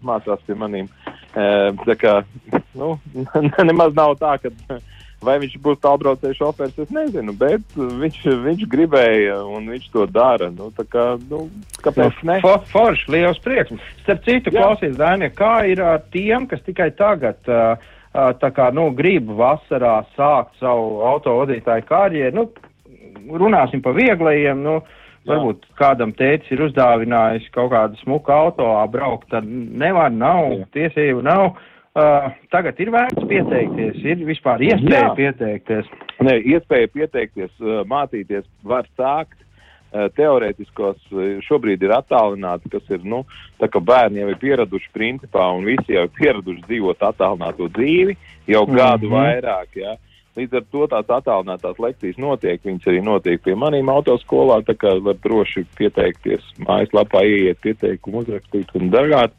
mācās 0.01 0.41
pie 0.47 0.55
manīm. 0.57 0.87
Uh, 1.33 1.75
tā 1.85 1.97
kā, 2.01 2.15
nu, 2.79 2.97
nemaz 3.69 3.95
nav 3.97 4.17
tā, 4.21 4.37
ka 4.43 4.79
vai 5.23 5.37
viņš 5.39 5.59
būs 5.63 5.79
tālbraucēju 5.85 6.35
šofērs, 6.39 6.79
es 6.83 6.91
nezinu, 6.95 7.35
bet 7.39 7.77
viņš, 7.77 8.25
viņš 8.43 8.65
gribēja 8.71 9.39
un 9.47 9.69
viņš 9.71 9.89
to 9.95 10.07
dara. 10.11 10.51
Nu, 10.51 10.73
kā, 10.75 11.05
nu, 11.31 11.45
kāpēc 11.85 12.25
ne? 12.27 12.41
For, 12.43 12.59
forši, 12.73 13.11
liels 13.15 13.39
prieks. 13.45 13.77
Starp 14.03 14.25
citu, 14.27 14.51
klausies, 14.55 14.97
Dainie, 14.99 15.31
kā 15.35 15.61
ir 15.71 15.83
ar 15.85 16.03
tiem, 16.15 16.49
kas 16.51 16.65
tikai 16.67 16.91
tagad 16.99 17.39
uh, 17.47 17.79
tā 18.43 18.51
kā, 18.55 18.73
nu, 18.75 18.89
grib 18.99 19.31
vasarā 19.39 20.01
sākt 20.17 20.59
savu 20.59 21.05
autovadītāju 21.13 21.87
karjeru, 21.87 22.43
nu, 22.43 23.39
runāsim 23.39 23.85
pa 23.85 23.95
vieglajiem, 23.95 24.67
nu, 24.67 24.81
uh, 24.83 24.99
Varbūt 25.23 25.69
kādam 25.79 26.11
tēcis 26.19 26.51
ir 26.51 26.65
uzdāvinājis 26.67 27.47
kaut 27.55 27.71
kādu 27.71 27.99
smuku 28.01 28.33
auto, 28.35 28.67
braukt, 28.91 29.29
tad 29.31 29.47
nevar, 29.47 30.11
nav, 30.11 30.49
Jā. 30.57 30.67
tiesību 30.75 31.23
nav. 31.27 31.61
Uh, 31.93 32.31
tagad 32.49 32.79
ir 32.81 32.89
vērts 32.89 33.27
pieteikties, 33.29 33.99
ir 34.01 34.23
vispār 34.25 34.63
iespēja 34.65 35.11
Jā. 35.11 35.17
pieteikties. 35.19 35.91
Nē, 36.25 36.39
iespēja 36.55 36.89
pieteikties, 36.89 37.51
uh, 37.61 37.83
mācīties 37.89 38.47
var 38.65 38.89
sākt. 38.97 39.37
Uh, 39.93 40.07
teorētiskos 40.17 40.97
uh, 41.13 41.35
šobrīd 41.45 41.85
ir 41.85 41.93
attālināti, 41.93 42.71
kas 42.73 42.89
ir, 42.89 43.05
nu, 43.05 43.27
tā 43.61 43.69
kā 43.69 43.83
bērni 43.85 44.23
jau 44.23 44.31
ir 44.33 44.41
pieraduši 44.41 44.89
principā 44.97 45.51
un 45.53 45.69
visi 45.69 45.93
jau 45.93 46.07
ir 46.09 46.15
pieraduši 46.17 46.65
dzīvot 46.65 47.05
attālināto 47.11 47.69
dzīvi 47.77 48.17
jau 48.49 48.65
gadu 48.71 49.11
mm 49.11 49.13
-hmm. 49.13 49.19
vairāk, 49.19 49.77
jā. 49.77 49.93
Ja? 49.93 49.99
Līdz 50.33 50.55
ar 50.57 50.65
to 50.73 50.87
tās 50.89 51.11
attālinātās 51.13 51.81
lekcijas 51.83 52.17
notiek, 52.17 52.63
viņas 52.65 52.87
arī 52.89 53.01
notiek 53.05 53.43
pie 53.45 53.53
manīm 53.53 53.91
autoskolā, 53.93 54.63
tā 54.65 54.73
kā 54.81 54.95
var 55.05 55.19
droši 55.21 55.67
pieteikties 55.77 56.47
mājaslapā, 56.57 57.21
ieiet 57.29 57.61
pieteikumu, 57.61 58.23
uzrakstīt 58.25 58.73
un 58.81 58.89
darāt 58.95 59.37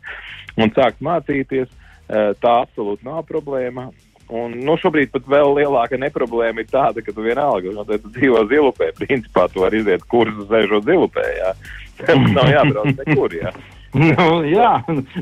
un 0.53 0.69
sākt 0.69 1.01
mācīties. 1.01 1.71
Tā 2.07 2.55
absolūti 2.63 3.07
nav 3.07 3.23
problēma. 3.29 3.89
Un, 4.33 4.55
nu, 4.65 4.75
šobrīd 4.79 5.11
pat 5.13 5.25
vēl 5.29 5.51
lielāka 5.59 5.99
neproblēma 5.99 6.63
ir 6.63 6.69
tāda, 6.71 7.03
ka 7.03 7.11
tu 7.13 7.25
vienalga, 7.25 7.73
no, 7.75 7.83
tu 7.83 8.11
dzīvo 8.15 8.45
zilupē, 8.49 8.93
principā 8.97 9.49
tu 9.51 9.65
vari 9.65 9.81
iziet 9.83 10.05
kursus 10.09 10.47
sēžot 10.49 10.87
zilupē, 10.87 11.25
jā. 11.37 11.51
Tev 11.99 12.23
nav 12.31 12.49
jābrauc 12.49 13.03
nekur, 13.03 13.35
jā. 13.35 13.51
nu, 13.99 14.29
jā, 14.47 14.71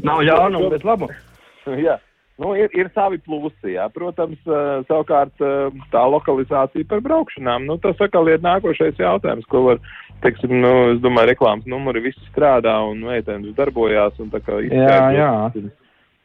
nav 0.06 0.22
ļaunuma, 0.28 0.70
bet 0.76 0.88
labu. 0.88 1.10
jā. 1.82 1.98
Nu, 2.41 2.54
ir, 2.58 2.72
ir 2.74 2.88
savi 2.96 3.20
plusi, 3.22 3.76
jā. 3.76 3.89
Protams, 3.94 4.39
savukārt 4.88 5.44
tā 5.91 6.06
lokalizācija 6.13 6.88
par 6.89 7.04
braukšanām, 7.06 7.67
nu, 7.70 7.78
tas 7.82 8.00
atkal 8.02 8.30
ir 8.32 8.41
nākošais 8.41 9.02
jautājums, 9.02 9.46
ko 9.52 9.65
var, 9.67 9.84
teiksim, 10.24 10.56
nu, 10.63 10.72
es 10.96 11.04
domāju, 11.04 11.34
reklāmas 11.34 11.67
numuri 11.70 12.06
visi 12.08 12.24
strādā 12.32 12.80
un 12.88 13.04
meitenes 13.12 13.54
darbojās 13.58 14.17
un 14.24 14.32
tā 14.34 14.41
kā 14.46 14.58
izskatās. 14.63 15.20
Jā, 15.20 15.36
jā. 15.60 15.70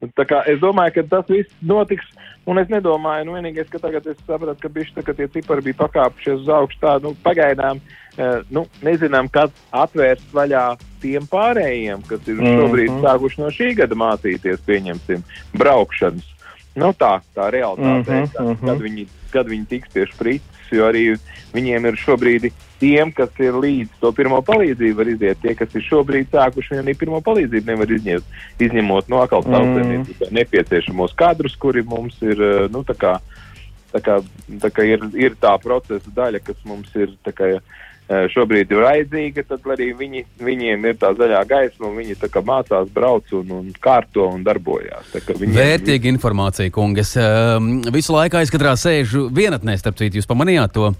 Kā 0.01 0.43
es 0.45 0.59
domāju, 0.61 0.93
ka 0.99 1.03
tas 1.09 1.29
viss 1.33 1.53
notiks, 1.65 2.05
un 2.45 2.61
es 2.61 2.69
nedomāju, 2.69 3.25
nu, 3.25 3.37
vienīgais, 3.39 3.69
ka 3.73 3.81
tagad 3.81 4.05
es 4.11 4.19
sapratu, 4.27 4.61
ka 4.61 4.69
bišķi, 4.69 5.01
tā, 5.01 5.15
tie 5.17 5.29
cipari 5.33 5.65
bija 5.65 5.79
pakāpušies 5.79 6.43
uz 6.43 6.51
augšu 6.53 6.83
tā, 6.83 6.93
nu, 7.01 7.15
pagaidām, 7.25 7.81
uh, 7.81 8.43
nu, 8.53 8.67
nezinām, 8.85 9.31
kad 9.33 9.55
atvērs 9.73 10.27
vaļā 10.37 10.67
tiem 11.01 11.25
pārējiem, 11.33 12.05
kas 12.11 12.29
ir 12.29 12.43
šobrīd 12.43 12.91
mm 12.91 12.99
-hmm. 12.99 13.07
sākuši 13.07 13.41
no 13.41 13.49
šī 13.57 13.71
gada 13.81 13.97
mācīties, 13.97 14.61
pieņemsim, 14.69 15.25
braukšanas. 15.57 16.29
Nu, 16.77 16.93
tā, 16.93 17.15
tā 17.33 17.49
realitāte, 17.49 17.89
mm 17.89 18.05
-hmm, 18.05 18.33
kad, 18.37 18.45
mm 18.45 18.53
-hmm. 18.53 18.67
kad, 18.67 18.85
viņi, 18.85 19.07
kad 19.33 19.49
viņi 19.49 19.67
tiks 19.67 19.89
pie 19.95 20.07
sprites, 20.13 20.56
jo 20.73 20.87
arī 20.89 21.05
viņiem 21.55 21.89
ir 21.91 21.99
šobrīd 22.01 22.49
tiem, 22.81 23.13
kas 23.15 23.33
ir 23.41 23.57
līdz 23.57 24.01
to 24.03 24.11
pirmo 24.17 24.43
palīdzību, 24.45 24.97
var 24.99 25.11
iziet. 25.13 25.41
Tie, 25.43 25.55
kas 25.59 25.73
ir 25.77 25.85
šobrīd 25.87 26.29
sākuši, 26.35 26.81
arī 26.83 26.97
pirmo 26.99 27.23
palīdzību 27.25 27.71
nevar 27.71 27.95
izņemt, 27.97 28.37
izņemot 28.67 29.11
no 29.13 29.23
atkal 29.25 29.47
tautsēmniecības 29.47 30.29
mm 30.29 30.37
nepieciešamos 30.37 31.15
kadrus, 31.17 31.57
kuri 31.61 31.85
mums 31.87 32.17
ir, 32.25 32.41
eh, 32.43 32.67
nu, 32.73 32.83
tā 32.85 32.97
kā, 32.99 33.17
tā 33.93 34.03
kā, 34.05 34.19
tā 34.63 34.71
kā 34.75 34.85
ir, 34.85 35.05
ir 35.15 35.37
tā 35.41 35.55
procesa 35.63 36.13
daļa, 36.17 36.43
kas 36.45 36.59
mums 36.69 36.91
ir, 36.99 37.15
tā 37.25 37.33
kā, 37.33 37.53
šobrīd 38.07 38.71
ir 38.71 38.83
vajadzīga, 38.85 39.43
tad 39.49 39.67
arī 39.75 39.89
viņi, 39.99 40.23
viņiem 40.39 40.85
ir 40.87 40.99
tā 41.01 41.11
zaļā 41.19 41.41
gaisma, 41.51 41.89
un 41.89 41.97
viņi 41.99 42.15
mācās, 42.47 42.91
brauc 42.95 43.33
un, 43.35 43.51
un 43.59 43.73
kārto 43.83 44.29
un 44.31 44.45
darbojās. 44.47 45.11
Viņiem, 45.27 45.57
Vērtīga 45.57 46.05
viņi... 46.05 46.15
informācija, 46.15 46.71
kungas. 46.75 47.17
Um, 47.19 47.81
visu 47.95 48.15
laiku 48.15 48.39
aizkadrā 48.39 48.77
sēžu 48.79 49.27
vienatnē, 49.35 49.75
starp 49.81 49.99
citu, 49.99 50.21
jūs 50.21 50.31
pamanījāt 50.31 50.77
to. 50.77 50.93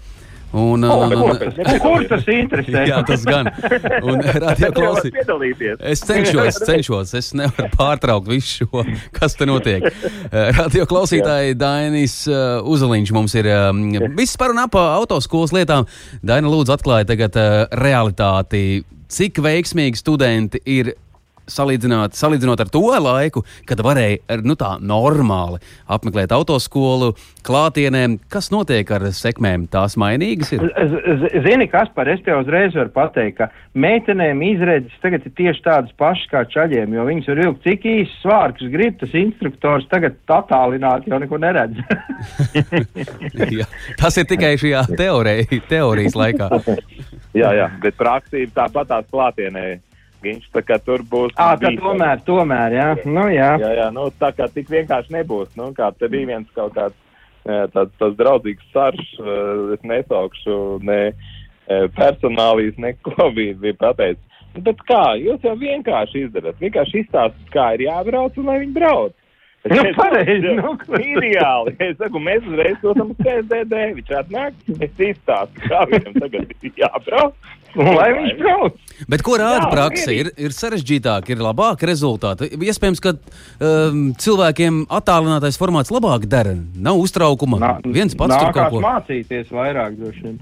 Un, 0.53 0.83
Oh, 0.83 1.03
un, 1.03 1.13
un, 1.13 1.29
un, 1.29 1.79
Kur 1.83 2.05
tas 2.07 2.27
interesē? 2.31 2.83
jā, 2.91 3.01
tas 3.07 3.23
gan. 3.27 3.49
Un 4.07 4.21
klausī. 4.77 5.11
Es 5.83 6.03
cenšos, 6.07 6.61
cenšos, 6.63 7.11
es 7.19 7.33
nevaru 7.35 7.67
pārtraukt 7.75 8.29
visu 8.31 8.63
šo, 8.63 8.85
kas 9.15 9.35
te 9.35 9.47
notiek. 9.49 9.89
Eh, 10.31 10.51
Radio 10.55 10.87
klausītāji 10.87 11.57
Dainis 11.59 12.21
uh, 12.31 12.63
Uzaliņš 12.63 13.11
mums 13.15 13.35
ir 13.35 13.49
um, 13.51 13.83
viss 14.15 14.39
par 14.39 14.55
un 14.55 14.63
ap 14.63 14.77
autoskolas 14.79 15.51
lietām. 15.55 15.87
Daina 16.23 16.51
lūdzu 16.51 16.77
atklāja 16.77 17.09
tagad 17.11 17.35
uh, 17.41 17.65
realitāti, 17.83 18.85
cik 19.11 19.43
veiksmīgi 19.43 19.99
studenti 19.99 20.63
ir 20.63 20.95
salīdzināt, 21.51 22.17
salīdzinot 22.17 22.61
ar 22.63 22.71
to 22.71 22.83
laiku, 23.01 23.43
kad 23.67 23.81
varēja 23.85 24.19
ar, 24.33 24.43
nu, 24.47 24.57
tā 24.59 24.75
normāli 24.83 25.61
apmeklēt 25.91 26.33
autoskolu, 26.35 27.13
klātienēm. 27.47 28.17
Kas 28.31 28.51
notiek 28.53 28.89
ar 28.93 29.07
sekmēm? 29.15 29.67
Tās 29.71 29.97
mainīgas 29.99 30.53
ir. 30.55 30.65
Zini, 31.45 31.69
kas 31.71 31.91
par 31.95 32.09
es 32.11 32.21
tev 32.25 32.41
uzreiz 32.43 32.75
varu 32.77 32.91
pateikt, 32.95 33.39
ka 33.39 33.49
meitenēm 33.77 34.41
izredzes 34.47 35.03
tagad 35.03 35.25
ir 35.27 35.35
tieši 35.37 35.63
tādas 35.65 35.95
pašas 35.99 36.31
kā 36.31 36.43
čaļiem, 36.51 36.95
jo 36.97 37.07
viņas 37.07 37.31
var 37.31 37.43
ilgt 37.45 37.67
cik 37.67 37.87
īsi 37.87 38.19
svārkus 38.21 38.71
grib, 38.73 38.97
tas 39.01 39.15
instruktors 39.17 39.87
tagad 39.91 40.17
attālināt 40.27 41.07
jau 41.09 41.21
neko 41.21 41.39
neredz. 41.41 41.79
Jā, 43.57 43.67
tas 43.99 44.17
ir 44.19 44.27
tikai 44.29 44.55
šajā 44.59 44.83
teorē, 44.97 45.37
teorijas 45.69 46.17
laikā. 46.17 46.49
Jā, 47.37 47.51
jā, 47.53 47.67
bet 47.83 47.97
praksība 47.99 48.63
tāpat 48.63 48.87
tās 48.89 49.09
klātienē. 49.11 49.65
Viņš 50.27 50.51
tā 50.53 50.63
kā 50.67 50.77
tur 50.83 51.03
būs. 51.07 51.33
Ā, 51.35 51.55
tad 51.55 51.65
bīstami. 51.65 51.83
tomēr, 51.83 52.23
tomēr, 52.27 52.77
jā. 52.77 52.87
Nu, 53.05 53.27
jā. 53.33 53.51
Jā, 53.63 53.73
jā, 53.81 53.89
nu, 53.95 54.07
tā 54.19 54.31
kā 54.37 54.49
tik 54.53 54.71
vienkārši 54.73 55.15
nebūs. 55.17 55.51
Nu, 55.59 55.71
kā 55.77 55.91
te 55.95 56.09
bija 56.11 56.33
viens 56.35 56.55
kaut 56.55 56.75
kāds 56.77 56.97
tāds, 57.73 57.93
tāds 57.99 58.17
draudzīgs 58.19 58.71
sarš, 58.73 59.11
es 59.75 59.85
nesaukšu 59.87 60.57
ne 60.87 61.01
personālijas, 61.97 62.79
ne 62.81 62.93
covid 63.07 63.61
bija 63.63 63.79
pateicis. 63.79 64.23
Nu, 64.55 64.63
Bet 64.65 64.81
kā, 64.89 65.03
jūs 65.21 65.43
jau 65.45 65.53
vienkārši 65.59 66.25
izdarat, 66.25 66.57
vienkārši 66.61 67.03
izstāstat, 67.03 67.49
kā 67.53 67.71
ir 67.75 67.87
jābrauc 67.87 68.37
un 68.39 68.47
lai 68.49 68.61
viņi 68.63 68.75
brauc. 68.77 69.15
Nu, 69.67 69.83
pareizi, 69.97 70.47
nu. 70.55 70.73
Ideāli. 70.95 71.73
Es 71.83 71.97
saku, 71.99 72.19
mēs 72.23 72.45
uzreiz 72.47 72.77
dosim 72.83 73.09
CSDD. 73.19 73.79
Viņš 73.97 74.11
atnāk, 74.21 74.53
es 74.77 75.01
izstāstu, 75.09 75.63
kā 75.65 75.81
viņam 75.89 76.13
tagad 76.21 76.53
ir 76.63 76.77
jābrauc. 76.79 77.33
Lai 77.77 78.07
viņš 78.15 78.37
brauc. 78.39 78.77
Bet 79.11 79.21
ko 79.27 79.35
rāda 79.41 79.67
praksa? 79.69 80.13
Ir, 80.15 80.29
ir 80.39 80.53
sarežģītāk, 80.55 81.27
ir 81.33 81.41
labāki 81.43 81.89
rezultāti. 81.89 82.47
Iespējams, 82.55 83.01
ka 83.03 83.13
um, 83.17 84.05
cilvēkiem 84.17 84.85
attālinātais 84.97 85.59
formāts 85.59 85.91
labāk 85.93 86.29
dara. 86.31 86.55
Nav 86.77 87.01
uztraukuma. 87.03 87.59
Nā- 87.61 87.73
Viens 87.97 88.15
pats 88.17 88.37
tur 88.39 88.53
kaut 88.55 88.71
ko. 88.77 88.81
mācīties 88.85 89.51
vairāk 89.53 89.97
droši 89.99 90.23
vien. 90.29 90.39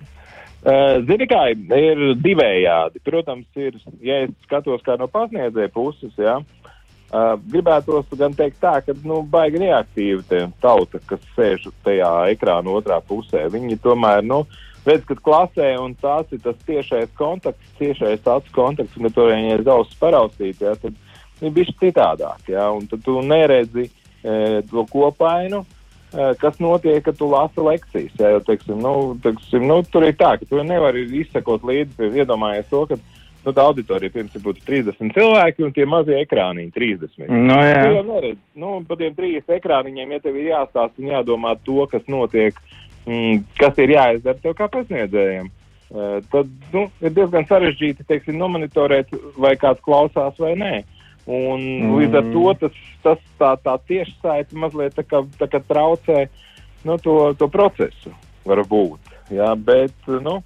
Uh, 0.65 1.01
Zini, 1.05 1.27
kā 1.29 1.41
ir 1.55 2.05
divējādi. 2.21 3.01
Protams, 3.05 3.49
ir, 3.57 3.81
ja 4.05 4.21
es 4.27 4.31
skatos 4.47 4.85
kā 4.85 4.95
no 5.01 5.09
pasniedzēja 5.11 5.73
puses, 5.73 6.13
jā, 6.17 6.39
uh, 6.39 6.64
gribētos 7.11 8.09
gan 8.17 8.33
teikt 8.35 8.61
tā, 8.63 8.79
ka, 8.85 8.95
nu, 9.07 9.21
baigi 9.29 9.61
reaktīvi 9.61 10.41
tauta, 10.63 10.99
kas 11.07 11.21
sēž 11.35 11.69
tajā 11.85 12.11
ekrāna 12.33 12.73
otrā 12.75 12.99
pusē. 13.05 13.45
Viņi 13.53 13.77
tomēr, 13.83 14.23
nu, 14.25 14.43
redz, 14.85 15.05
ka 15.09 15.15
klasē 15.15 15.75
un 15.81 15.95
tās 16.01 16.31
ir 16.35 16.41
tas 16.43 16.57
tiešais 16.67 17.13
kontakts, 17.17 17.77
tiešais 17.79 18.25
acu 18.25 18.55
kontakts, 18.55 18.97
un, 18.97 19.07
ja 19.07 19.15
to 19.15 19.29
viņi 19.31 19.53
ir 19.57 19.63
daudz 19.67 19.93
paraustīt, 20.01 20.61
jā, 20.65 20.75
tad 20.81 20.97
ir 21.41 21.55
bišķi 21.55 21.79
citādāk, 21.87 22.51
un 22.73 22.89
tad 22.91 23.05
tu 23.05 23.21
neredzi 23.21 23.87
e, 23.87 24.61
to 24.69 24.85
kopainu, 24.91 25.65
Eh, 26.15 26.35
kas 26.39 26.59
notiek, 26.63 27.03
kad 27.03 27.17
tu 27.17 27.27
lasi 27.27 27.59
lekcijas. 27.59 28.13
Jā, 28.15 28.29
jo, 28.35 28.41
teiksim, 28.47 28.79
nu, 28.79 28.93
teiksim, 29.23 29.65
nu, 29.67 29.81
tur 29.91 30.05
ir 30.07 30.13
tā, 30.15 30.35
ka 30.39 30.47
tu 30.47 30.61
nevari 30.63 31.03
izsekot 31.19 31.65
līdzi, 31.67 32.07
iedomājies 32.21 32.69
to, 32.69 32.85
ka 32.87 32.95
nu, 33.45 33.53
tā 33.55 33.65
auditorija 33.65 34.13
pirms 34.13 34.37
būtu 34.41 34.63
30 34.67 35.13
cilvēki 35.15 35.65
un 35.65 35.73
tie 35.75 35.85
mazie 35.89 36.17
ekrāniņi 36.23 36.71
30. 36.75 37.27
Nu, 37.29 37.59
jā. 37.61 37.83
Tu 37.83 37.97
jau 37.97 38.05
neredzi, 38.07 38.41
nu, 38.61 38.71
pa 38.87 38.97
tiem 38.99 39.13
trīs 39.17 39.53
ekrāniņiem, 39.57 40.15
ja 40.15 40.23
tev 40.23 40.39
ir 40.39 40.49
jāstāsta 40.51 41.03
un 41.03 41.11
jādomā 41.13 41.53
to, 41.67 41.85
kas 41.91 42.07
notiek, 42.11 42.57
mm, 43.05 43.45
kas 43.59 43.79
ir 43.83 43.95
jāizdara 43.95 44.41
tev 44.41 44.57
kā 44.57 44.69
pasniedzējiem, 44.73 45.47
eh, 45.49 46.17
tad 46.33 46.51
nu, 46.73 46.87
ir 47.01 47.15
diezgan 47.15 47.47
sarežģīti 47.49 48.07
teiksim, 48.09 48.39
nomonitorēt, 48.41 49.13
vai 49.37 49.55
kāds 49.61 49.83
klausās 49.85 50.41
vai 50.41 50.55
nē. 50.59 50.75
Un 51.25 51.61
mm. 51.61 51.93
līdz 51.99 52.19
ar 52.19 52.27
to 52.33 52.49
tas, 52.61 52.81
tas 53.05 53.21
tā, 53.41 53.55
tā 53.65 53.79
tieši 53.89 54.13
saite 54.21 54.57
mazliet 54.61 54.93
tā 54.97 55.05
kā, 55.05 55.23
tā 55.39 55.49
kā 55.49 55.61
traucē 55.65 56.27
nu, 56.85 56.99
to, 57.01 57.33
to 57.39 57.49
procesu, 57.49 58.13
varbūt. 58.45 59.13
Jā, 59.33 59.55
bet, 59.57 59.95
nu, 60.21 60.37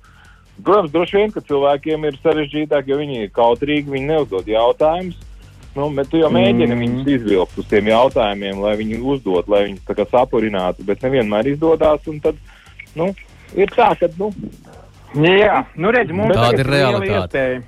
protams, 0.65 0.93
droši 0.93 1.17
vien, 1.17 1.33
ka 1.33 1.43
cilvēkiem 1.45 2.05
ir 2.09 2.19
sarežģītāk, 2.23 2.87
jo 2.89 2.99
viņi 2.99 3.25
ir 3.25 3.33
kautrīgi, 3.35 3.91
viņi 3.95 4.11
neuzdod 4.13 4.49
jautājumus. 4.49 5.25
Nu, 5.75 5.85
bet 5.93 6.09
tu 6.09 6.17
jau 6.17 6.31
mēģini 6.33 6.73
mm. 6.73 6.79
viņus 6.83 7.09
izvilkt 7.13 7.59
uz 7.61 7.67
tiem 7.69 7.91
jautājumiem, 7.91 8.57
lai 8.63 8.73
viņi 8.79 8.97
uzdod, 9.05 9.47
lai 9.51 9.67
viņi 9.67 9.83
tā 9.87 9.95
kā 9.99 10.07
sapurinātu, 10.09 10.83
bet 10.87 11.05
nevienmēr 11.05 11.51
izdodas. 11.51 12.07
un 12.09 12.17
Tad, 12.23 12.39
nu, 12.97 13.11
ir 13.53 13.69
tā, 13.75 13.91
ka, 13.99 14.09
nu, 14.17 14.31
Jā, 15.17 15.63
nu 15.81 15.89
redz, 15.89 16.11
mums 16.13 16.35
Tāda 16.37 16.61
ir 16.61 16.67
realitāte. 16.69 17.43
iespēja. 17.43 17.61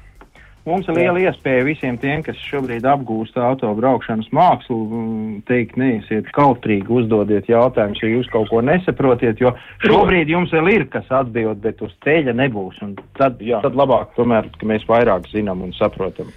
Mums 0.62 0.86
ir 0.92 0.94
liela 0.94 1.18
iespēja 1.24 1.64
visiem 1.66 1.96
tiem, 1.98 2.22
kas 2.22 2.38
šobrīd 2.46 2.86
apgūst 2.86 3.38
autobraukšanas 3.42 4.28
mākslu, 4.36 4.78
mm, 4.86 5.40
teikt, 5.50 5.80
neesiet 5.82 6.30
kautrīgi, 6.38 6.86
uzdodiet 7.02 7.50
jautājumus, 7.50 8.02
ja 8.04 8.12
jūs 8.12 8.30
kaut 8.30 8.52
ko 8.52 8.62
nesaprotiet, 8.66 9.42
jo 9.42 9.56
šobrīd 9.82 10.30
jums 10.30 10.54
vēl 10.54 10.70
ir 10.76 10.86
kas 10.94 11.10
atbild, 11.10 11.64
bet 11.66 11.82
uz 11.82 11.96
ceļa 12.06 12.36
nebūs. 12.38 12.78
Tad, 13.18 13.42
Jā. 13.42 13.64
tad 13.66 13.78
labāk, 13.80 14.14
tomēr, 14.20 14.52
ka 14.62 14.70
mēs 14.70 14.86
vairāk 14.90 15.26
zinām 15.34 15.66
un 15.66 15.74
saprotam. 15.80 16.30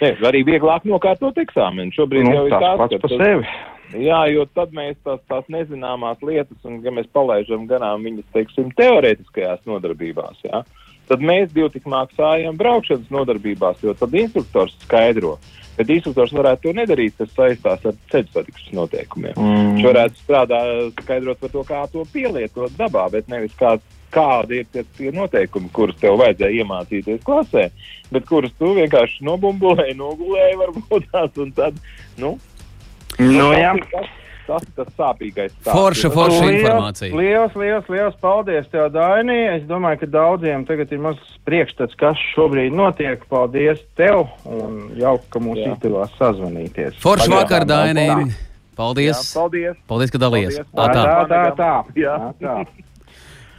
ne, 0.00 0.14
arī 0.24 0.40
vieglāk 0.48 0.88
nokārtot 0.88 1.36
eksāmenu. 1.44 1.92
Šobrīd 1.92 2.24
Nu, 2.24 2.38
jau 2.38 2.48
ir 2.48 2.56
tāds, 2.56 2.80
pats 2.80 3.02
par 3.04 3.16
sevi. 3.20 3.52
Jā, 4.00 4.20
jo 4.30 4.46
tad 4.54 4.72
mēs 4.72 4.96
tās, 5.04 5.20
tās 5.28 5.48
nezināmās 5.52 6.20
lietas, 6.22 6.56
un 6.64 6.78
ja 6.84 6.92
mēs 6.94 7.10
palaidām 7.12 7.66
garām 7.68 8.06
viņas, 8.06 8.28
teiksim, 8.32 8.70
teorētiskajās 8.78 9.66
nodarbībās, 9.66 10.38
jā, 10.46 10.62
tad 11.10 11.24
mēs 11.26 11.52
divi 11.54 11.70
tik 11.74 11.88
maksājam 11.90 12.58
braukšanas 12.60 13.10
nodarbībās, 13.12 13.82
jo 13.84 13.94
tad 13.98 14.14
instruktors 14.16 14.76
skaidro. 14.84 15.36
Bet 15.78 15.88
instruktors 15.94 16.32
varētu 16.36 16.66
to 16.66 16.74
nedarīt, 16.76 17.14
tas 17.16 17.30
saistās 17.32 17.86
ar 17.88 17.96
ceļu 18.12 18.34
satiksmes 18.34 18.74
noteikumiem. 18.76 19.38
Mm. 19.38 19.70
Viņš 19.76 19.86
varētu 19.88 20.20
strādāt, 20.24 21.00
skaidrot 21.06 21.40
par 21.40 21.54
to, 21.54 21.64
kā 21.68 21.86
to 21.92 22.04
pielietot 22.12 22.74
dabā, 22.76 23.06
bet 23.14 23.30
nevis 23.32 23.54
kā, 23.58 23.76
kādi 24.12 24.60
ir 24.60 24.68
tie, 24.74 24.84
tie 24.98 25.14
noteikumi, 25.14 25.70
kurus 25.72 25.96
tev 26.02 26.18
vajadzēja 26.20 26.64
iemācīties 26.64 27.24
klasē, 27.24 27.70
bet 28.12 28.28
kurus 28.28 28.52
tu 28.60 28.74
vienkārši 28.76 29.24
nobumbulēji, 29.30 29.96
nogulēji 30.02 30.60
varbūt 30.64 31.10
tās, 31.14 31.32
un 31.46 31.54
tad, 31.56 31.80
nu, 32.20 32.36
Nu, 33.20 33.50
jā. 33.52 33.74
tas, 33.90 34.08
tas 34.50 34.66
ir 34.66 34.74
tas 34.76 34.90
sāpīgais. 34.98 35.54
stāsts. 35.54 35.70
Forša, 35.78 36.10
forša 36.16 36.42
Liels, 36.42 36.58
informācija. 36.58 37.14
Liels, 37.22 37.56
liels, 37.62 37.88
liels 37.94 38.18
paldies 38.20 38.68
tev, 38.74 38.90
Daini. 38.98 39.38
Es 39.54 39.64
domāju, 39.70 40.02
ka 40.02 40.10
daudziem 40.18 40.66
tagad 40.68 40.92
ir 40.92 41.02
mazs 41.06 41.32
priekšstats, 41.48 41.96
kas 42.00 42.20
šobrīd 42.34 42.74
notiek. 42.74 43.22
Paldies 43.30 43.80
tev 43.98 44.26
un 44.44 44.90
jauka, 44.98 45.24
ka 45.30 45.42
mums 45.46 45.62
izdevās 45.64 46.14
sazvanīties. 46.18 46.98
Forša 47.00 47.30
vakar, 47.32 47.68
tā. 47.70 47.82
Paldies. 48.80 49.18
Jā, 49.18 49.36
paldies. 49.36 49.80
Paldies, 49.90 50.12
ka 50.14 50.18
dalījies. 50.22 50.60
Paldies. 50.72 51.02
Tā, 51.04 51.16
Tā, 51.20 51.26
tā. 51.28 51.40
tā, 51.56 51.56
tā. 51.58 52.00
Jā. 52.00 52.14
tā, 52.40 52.54
tā. 52.64 52.86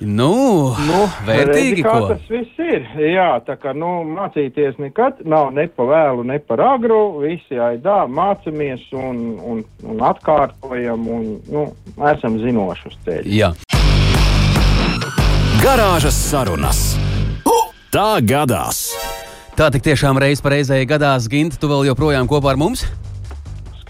Nu, 0.01 0.73
Nu, 0.81 1.01
vērtīgi, 1.27 1.75
redzi, 1.75 1.83
kā 1.85 1.91
ko. 1.93 2.07
tas 2.09 2.29
viss 2.31 2.61
ir. 2.61 2.87
Jā, 3.13 3.27
tā 3.45 3.53
kā 3.61 3.73
nu, 3.77 4.01
mācīties 4.17 4.79
nekad 4.81 5.21
nav 5.29 5.51
ne 5.53 5.67
pa 5.69 5.85
vēlu, 5.85 6.25
ne 6.25 6.39
par 6.41 6.63
agru. 6.71 7.21
Visi 7.21 7.59
aidā 7.61 8.07
mācāmies 8.09 8.87
un, 8.97 9.21
un, 9.37 9.61
un 9.85 10.01
atkārtojam 10.09 11.05
un 11.05 11.27
nu, 11.53 11.67
esam 12.15 12.39
zinoši 12.41 12.89
uz 12.89 12.97
ceļa. 13.05 13.29
Jā. 13.29 13.51
Garāžas 15.61 16.17
sarunas. 16.17 16.81
Tā 17.91 18.23
gadās. 18.25 18.87
Tā 19.59 19.67
tik 19.69 19.83
tiešām 19.83 20.17
reiz 20.17 20.39
reizē 20.41 20.79
gadās, 20.87 21.27
Gint, 21.29 21.59
tu 21.59 21.67
vēl 21.69 21.91
joprojām 21.91 22.25
kopā 22.25 22.55
ar 22.55 22.57
mums? 22.57 22.85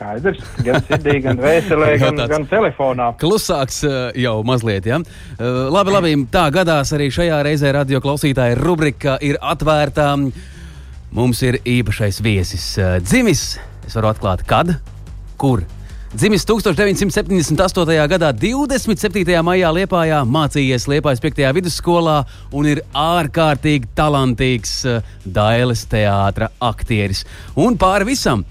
Skaidrs, 0.02 0.40
gan 0.66 0.82
sirdī, 0.88 1.20
gan 1.22 1.38
vēselē, 1.38 1.92
gan, 2.02 2.18
gan 2.26 2.46
telefonā. 2.50 3.12
Klusāks 3.22 3.84
eh, 3.86 3.98
jau 4.24 4.40
mazliet, 4.48 4.88
ja? 4.90 4.98
Eh, 4.98 5.50
Labi, 5.70 5.94
labi, 5.94 6.14
tā 6.34 6.48
gadās 6.54 6.90
arī 6.98 7.12
šajā 7.14 7.38
reizē 7.46 7.70
radio 7.78 8.00
klausītāja 8.02 8.58
rubrika 8.58 9.20
ir 9.22 9.38
atvērta. 9.38 10.16
Mums 11.14 11.44
ir 11.46 11.60
īpašais 11.62 12.18
viesis 12.26 12.66
eh, 12.82 12.96
dzimis. 13.06 13.44
Es 13.86 13.94
varu 14.00 14.10
atklāt, 14.10 14.42
kad, 14.50 14.74
kur. 15.38 15.62
Dzimis 16.12 16.48
1978. 16.50 17.94
gadā, 18.12 18.32
27. 18.36 19.22
maijā 19.46 19.70
Liepājā, 19.78 20.24
mācījies 20.28 20.90
Liepājas 20.92 21.22
5. 21.24 21.46
vidusskolā 21.60 22.18
un 22.58 22.72
ir 22.74 22.82
ārkārtīgi 22.98 23.94
talantīgs 23.96 24.74
Dailes 25.24 25.86
teātra 25.94 26.50
aktieris. 26.72 27.24
Un 27.56 27.78
pāri 27.80 28.10
visam 28.12 28.44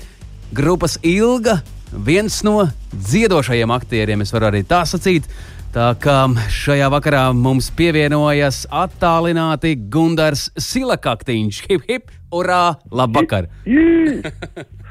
grupas 0.54 0.98
Ilga, 1.06 1.60
viens 2.06 2.40
no 2.46 2.64
dziedošajiem 2.92 3.70
aktieriem, 3.70 4.22
es 4.24 4.32
varu 4.34 4.50
arī 4.50 4.62
tā 4.66 4.82
sacīt. 4.88 5.28
Tā 5.70 5.92
kā 6.02 6.24
šajā 6.50 6.88
vakarā 6.90 7.28
mums 7.36 7.68
pievienojas 7.78 8.64
attālināti 8.74 9.76
Gunārs 9.92 10.48
Silakaktiņš. 10.58 11.60
Hip, 11.70 11.84
hip, 11.86 12.10
urā! 12.34 12.80
Labvakar! 12.90 13.46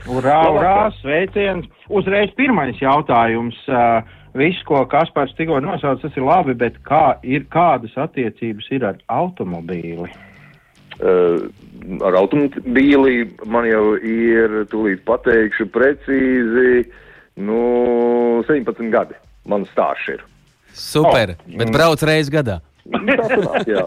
Urā, 0.08 0.40
urā, 0.56 0.78
sveiciens! 1.02 1.68
Uzreiz 1.92 2.32
pirmais 2.38 2.80
jautājums. 2.80 3.60
Uh, 3.68 4.00
Viss, 4.38 4.62
ko 4.64 4.86
Kaspars 4.88 5.34
tikko 5.36 5.58
nosauca, 5.66 6.06
tas 6.06 6.16
ir 6.16 6.24
labi, 6.24 6.54
bet 6.56 6.78
kā 6.86 7.18
ir, 7.26 7.48
kādas 7.52 7.96
attiecības 7.98 8.68
ir 8.78 8.86
ar 8.86 9.00
automobīli? 9.10 10.08
Uh, 11.00 11.48
ar 12.04 12.18
automobīli 12.20 13.30
man 13.48 13.68
jau 13.70 13.96
ir, 13.96 14.64
tūlīt 14.72 15.06
pateikšu 15.08 15.70
precīzi, 15.74 16.84
nu, 17.40 17.62
17 18.50 18.92
gadi. 18.94 19.16
Man 19.50 19.64
stāsts 19.72 20.12
ir. 20.18 20.26
Super! 20.76 21.36
Oh. 21.38 21.56
Bet 21.62 21.72
brauc 21.74 22.04
reizes 22.06 22.32
gadā. 22.34 22.60
Tā 22.90 23.28
sanāk, 23.30 23.70
jā. 23.70 23.84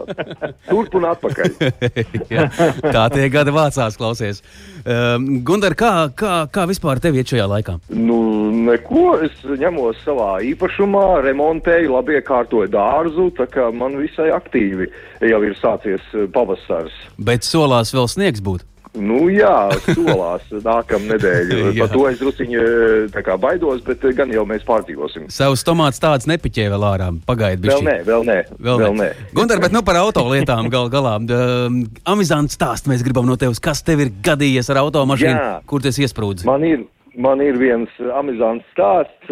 Turp 0.69 0.97
un 0.99 1.07
atpakaļ. 1.09 1.55
jā, 2.33 2.47
tā 2.83 3.03
tie 3.13 3.27
gadi 3.33 3.53
vācās, 3.55 3.97
klausies. 3.99 4.41
Um, 4.83 5.27
Gundar, 5.45 5.75
kā, 5.79 5.91
kā, 6.17 6.33
kā 6.53 6.65
vispār 6.69 7.01
tev 7.03 7.17
iet 7.19 7.31
šajā 7.33 7.47
laikā? 7.51 7.77
Nu, 7.93 8.19
neko. 8.67 9.05
Es 9.23 9.43
ņemos 9.45 9.99
savā 10.03 10.37
īpašumā, 10.47 11.21
remontēju, 11.27 11.93
labi 11.93 12.17
iekārtoju 12.19 12.71
dārzu, 12.73 13.29
tā 13.37 13.47
kā 13.51 13.69
man 13.75 13.99
visai 14.01 14.31
aktīvi 14.35 14.89
jau 15.29 15.41
ir 15.45 15.57
sācies 15.59 16.13
pavasars. 16.35 16.95
Bet 17.17 17.47
solās 17.47 17.93
vēl 17.95 18.09
sniegs 18.11 18.43
būt? 18.43 18.67
Nu, 18.93 19.25
jā, 19.33 19.71
solās 19.87 20.45
nākamā 20.53 21.15
nedēļa. 21.15 21.71
Par 21.81 21.89
to 21.89 22.03
es 22.11 22.19
druskuļi 22.21 23.23
kā, 23.25 23.37
baidos, 23.41 23.81
bet 23.87 24.05
gan 24.13 24.29
jau 24.33 24.43
mēs 24.49 24.65
pārdzīvosim. 24.67 25.25
Savus 25.33 25.65
tomātus 25.65 26.01
tāds 26.03 26.29
nepiķē 26.29 26.67
vēl 26.75 26.85
ārā. 26.91 27.09
Pagaidiet, 27.25 27.71
vēl 27.71 27.81
nē, 27.87 27.95
vēl 28.05 28.27
nē. 28.29 28.37
Vēl, 28.53 28.83
vēl 28.83 28.97
nē. 28.99 29.09
Gunter, 29.33 29.63
bet 29.63 29.73
nu 29.73 29.81
par 29.85 29.97
autolietām 30.03 30.69
gal 30.73 30.91
galā. 30.93 31.15
Um, 31.17 31.81
Amizants 32.05 32.53
stāst 32.59 32.89
mēs 32.91 33.01
gribam 33.05 33.25
no 33.29 33.39
tevis, 33.39 33.61
kas 33.63 33.81
tev 33.85 34.05
ir 34.05 34.13
gadījies 34.25 34.69
ar 34.69 34.83
automašīnu, 34.83 35.33
jā. 35.41 35.57
kur 35.69 35.81
tas 35.85 35.97
iesprūdis? 36.01 36.45
Man 36.49 36.67
ir. 36.67 36.85
Man 37.13 37.43
ir 37.45 37.59
viens 37.61 37.91
amizants 38.17 38.65
stāsts. 38.73 39.27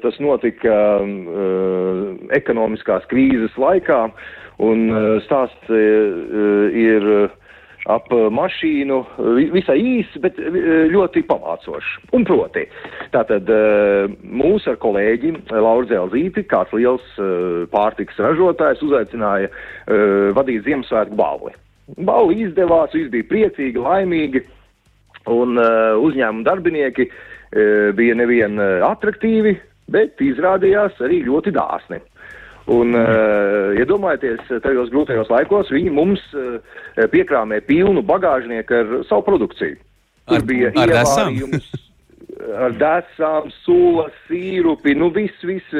Tas 0.00 0.14
notika 0.16 0.72
ekonomiskās 2.32 3.04
krīzes 3.10 3.52
laikā, 3.60 3.98
un 4.64 4.86
stāsts 5.26 5.68
ir 5.68 7.04
ap 7.88 8.10
mašīnu, 8.12 8.98
visai 9.54 9.78
īss, 9.80 10.18
bet 10.20 10.36
ļoti 10.92 11.22
pamācošs. 11.28 11.94
Un 12.16 12.26
proti, 12.28 12.66
tātad 13.14 13.48
mūs 14.22 14.66
ar 14.68 14.76
kolēģi 14.82 15.32
Lauru 15.54 15.88
Zelzīti, 15.88 16.44
kāds 16.50 16.74
liels 16.76 17.06
pārtiks 17.72 18.20
ražotājs, 18.20 18.84
uzaicināja 18.84 19.48
vadīt 20.36 20.66
Ziemassvētku 20.68 21.16
balli. 21.18 21.54
Balli 22.04 22.42
izdevās, 22.44 22.92
visi 22.92 23.08
bija 23.14 23.30
priecīgi, 23.30 23.80
laimīgi, 23.80 24.44
un 25.32 25.56
uzņēmuma 25.56 26.44
darbinieki 26.44 27.08
bija 27.96 28.20
nevien 28.20 28.60
atraktīvi, 28.84 29.56
bet 29.88 30.20
izrādījās 30.20 31.00
arī 31.04 31.22
ļoti 31.24 31.56
dāsni. 31.56 32.02
Un, 32.68 32.92
uh, 32.92 33.72
iedomājieties, 33.80 34.42
ja 34.52 34.60
tajos 34.60 34.90
grūtajos 34.92 35.30
laikos 35.32 35.70
viņi 35.72 35.92
mums 35.94 36.20
uh, 36.36 36.58
piekrāmē 37.12 37.62
pilnu 37.64 38.02
bagāžnieku 38.04 38.76
ar 38.76 38.90
savu 39.08 39.24
produkciju. 39.30 39.78
Tur 40.28 40.42
ar, 40.42 40.48
bija 40.48 40.72
ar 40.76 40.96
ievārījums. 40.98 41.70
Ar 42.38 42.70
dēsām, 42.78 43.48
sula, 43.64 44.04
sīrupi, 44.28 44.92
nu 44.94 45.08
viss, 45.10 45.40
viss, 45.42 45.72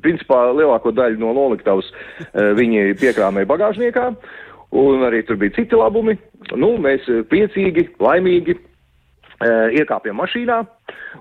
principā 0.00 0.38
lielāko 0.56 0.88
daļu 0.96 1.20
no 1.20 1.34
noliktavas 1.36 1.90
viņi 2.56 2.94
piekrāmēja 2.96 3.50
bagāžniekā, 3.50 4.06
un 4.80 5.04
arī 5.04 5.20
tur 5.28 5.36
bija 5.42 5.52
citi 5.58 5.76
labumi. 5.76 6.16
Nu, 6.56 6.70
mēs 6.80 7.04
priecīgi, 7.28 7.90
laimīgi 8.00 8.56
iekāpjam 9.82 10.16
mašīnā, 10.22 10.62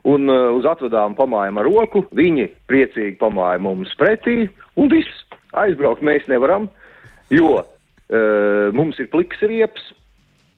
un 0.10 0.32
uh, 0.32 0.54
uz 0.56 0.66
atvadām 0.70 1.18
pamājam 1.18 1.60
ar 1.60 1.68
roku, 1.68 2.06
viņi 2.16 2.48
priecīgi 2.70 3.18
pamāja 3.20 3.60
mums 3.62 3.92
pretī, 4.00 4.48
un 4.78 4.92
viss 4.94 5.26
aizbraukt 5.58 6.04
mēs 6.06 6.28
nevaram, 6.32 6.70
jo 7.34 7.58
uh, 7.60 8.70
mums 8.78 9.00
ir 9.02 9.10
pliks 9.14 9.42
rieps. 9.50 9.92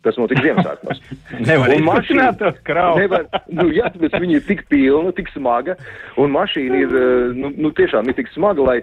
Tas 0.09 0.17
notika 0.17 0.41
Ziemassvētkos. 0.41 1.01
nevar 1.49 1.73
izmašināt 1.75 2.39
tos 2.41 2.57
kraus. 2.65 2.97
Nevar, 2.97 3.27
nu, 3.53 3.67
jā, 3.75 3.91
bet 4.01 4.17
viņi 4.17 4.39
ir 4.39 4.45
tik 4.47 4.65
pilna, 4.71 5.13
tik 5.13 5.29
smaga, 5.35 5.75
un 6.17 6.33
mašīna 6.33 6.81
ir, 6.81 6.95
nu, 7.37 7.53
nu 7.53 7.73
tiešām 7.77 8.09
ir 8.09 8.17
tik 8.17 8.31
smaga, 8.33 8.65
lai, 8.65 8.77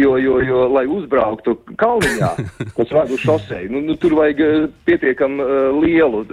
jo, 0.00 0.16
jo, 0.22 0.38
jo, 0.46 0.64
lai 0.72 0.86
uzbrauktu 0.88 1.58
kalniņā, 1.76 2.32
kas 2.78 2.94
ved 2.96 3.12
uz 3.18 3.26
šosei, 3.26 3.66
nu, 3.72 3.84
nu 3.84 3.98
tur 4.00 4.16
vajag 4.16 4.72
pietiekam 4.88 5.36
lielu, 5.82 6.24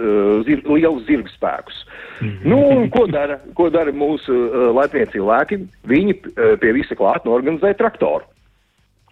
zir, 0.48 0.64
lielu 0.64 1.04
zirgu 1.04 1.36
spēkus. 1.36 1.84
-hmm. 2.24 2.48
Nu, 2.48 2.58
un 2.68 2.88
ko 2.90 3.06
dara, 3.06 3.38
ko 3.54 3.68
dara 3.70 3.92
mūsu 3.92 4.34
laipnie 4.76 5.06
cilvēki? 5.12 5.60
Viņi 5.88 6.16
pie 6.62 6.72
visa 6.76 6.96
klāt 6.98 7.26
norganizē 7.28 7.74
traktoru. 7.78 8.24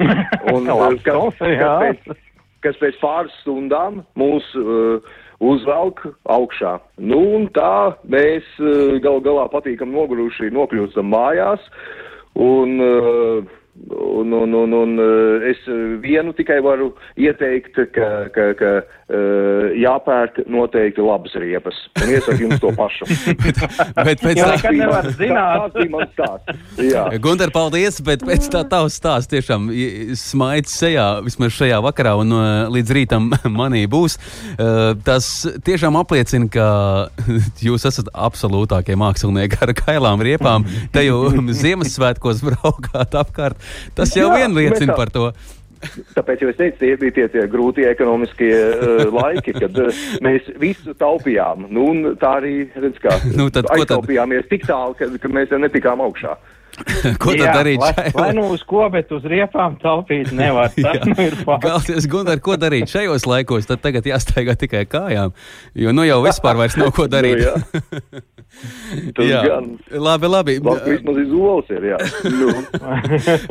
Un, 0.52 0.66
kas, 0.66 1.02
kas, 1.04 1.36
pēc, 1.38 2.22
kas 2.64 2.78
pēc 2.80 2.98
pāris 3.02 3.34
stundām 3.42 4.02
mūs 4.18 4.46
uh, 4.58 5.14
uzvelk 5.42 6.04
augšā. 6.30 6.76
Nu, 7.02 7.18
un 7.38 7.48
tā 7.56 7.94
mēs 8.10 8.46
uh, 8.60 8.98
gal 9.04 9.20
galā 9.24 9.48
patīkam 9.52 9.94
noguruši 9.94 10.52
nokļūstam 10.54 11.10
mājās. 11.12 11.66
Un, 12.38 12.78
uh, 12.80 13.58
Un, 13.72 14.32
un, 14.32 14.52
un, 14.54 14.72
un 14.72 14.98
es 15.48 15.60
vienu 16.04 16.34
tikai 16.36 16.58
varu 16.60 16.90
ieteikt, 17.16 17.78
ka, 17.94 18.08
ka, 18.34 18.50
ka 18.58 18.72
jāpērk 19.76 20.42
noteikti 20.48 21.02
labas 21.04 21.34
riepas. 21.40 21.76
Un 22.00 22.12
iesaku 22.12 22.46
jums 22.46 22.60
to 22.62 22.72
pašu. 22.76 23.08
bet, 23.40 23.60
bet 24.08 24.22
pēc 24.22 24.40
tam, 24.40 24.52
kad 24.62 24.76
nevar 24.76 25.08
zināt, 25.16 25.64
tas 25.64 25.76
bija 25.76 25.92
mans 25.92 26.12
stāsts. 26.12 26.62
Jā. 26.84 27.04
Gunter, 27.24 27.52
paldies, 27.52 28.00
bet 28.04 28.24
pēc 28.24 28.48
tā 28.52 28.62
tavs 28.68 28.96
stāsts 29.00 29.32
tiešām 29.32 29.68
smaids 30.20 30.76
sejā, 30.76 31.06
vismaz 31.26 31.56
šajā 31.56 31.80
vakarā 31.84 32.14
un 32.20 32.36
līdz 32.72 32.94
rītam 32.96 33.30
manī 33.60 33.84
būs. 33.90 34.18
Tas 35.04 35.30
tiešām 35.66 35.98
apliecina, 36.00 36.48
ka 36.52 36.68
jūs 37.68 37.88
esat 37.88 38.12
absolūtākie 38.12 38.96
mākslinieki 39.00 39.60
ar 39.64 39.74
kailām 39.80 40.24
riepām. 40.24 40.68
Te 40.94 41.04
jau 41.08 41.24
Ziemassvētkos 41.62 42.44
braukāt 42.46 43.16
apkārt. 43.18 43.61
Tas 43.98 44.14
jau 44.16 44.30
vien 44.34 44.54
liecina 44.56 44.96
par 44.98 45.12
to. 45.14 45.30
Tāpēc 46.14 46.44
es 46.46 46.58
teicu, 46.58 46.76
tie 46.78 46.92
bija 46.98 47.14
tie, 47.16 47.24
tie 47.32 47.44
grūtie 47.50 47.88
ekonomiskie 47.90 48.50
uh, 48.54 49.00
laiki, 49.10 49.54
kad 49.56 49.78
uh, 49.82 50.02
mēs 50.22 50.46
visu 50.62 50.94
taupījām. 50.98 51.66
Nu, 51.74 51.88
tā 52.20 52.36
arī, 52.38 52.54
redz, 52.78 53.00
kā 53.02 53.16
nu, 53.38 53.48
tad, 53.54 53.66
aiztaupījāmies 53.74 54.46
tik 54.52 54.68
tālu, 54.68 54.94
ka, 54.98 55.10
ka 55.18 55.32
mēs 55.32 55.54
netikām 55.64 56.04
augšā. 56.04 56.36
ko 57.22 57.34
tad 57.34 57.42
Jā, 57.44 57.52
darīt? 57.58 57.82
Lai, 57.82 58.10
lai 58.16 58.28
nu 58.36 58.46
uz 58.54 58.62
ko, 58.68 58.86
bet 58.92 59.10
uz 59.12 59.24
riepām 59.28 59.76
taupīt 59.82 60.30
nevar. 60.36 60.72
Tas 60.84 61.04
nu 61.06 61.16
ir 61.20 61.36
fakts. 61.44 61.66
Galvenais, 61.66 62.06
Gunār, 62.12 62.40
ko 62.44 62.56
darīt 62.60 62.88
šajos 62.92 63.26
laikos? 63.28 63.68
Tad 63.68 63.82
tagad 63.84 64.06
jāstaigā 64.08 64.56
tikai 64.60 64.84
kājām, 64.90 65.34
jo 65.78 65.92
nu 65.94 66.06
jau 66.08 66.20
vispār 66.24 66.56
vairs 66.60 66.78
nav 66.80 66.92
ko 66.96 67.08
darīt. 67.12 67.42
nu, 67.44 69.12
Tas 69.16 69.24
jā, 69.28 69.42
gan. 69.48 69.68
labi, 69.96 70.28
labi. 70.32 70.56
Labi, 70.64 70.96
vismaz 70.96 71.20
izols 71.22 71.70
ir, 71.72 71.86
jā. 71.92 72.00
Nu. 72.36 72.50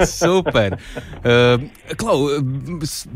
Super. 0.10 0.76
Uh, 1.22 1.64
Klau, 1.98 2.18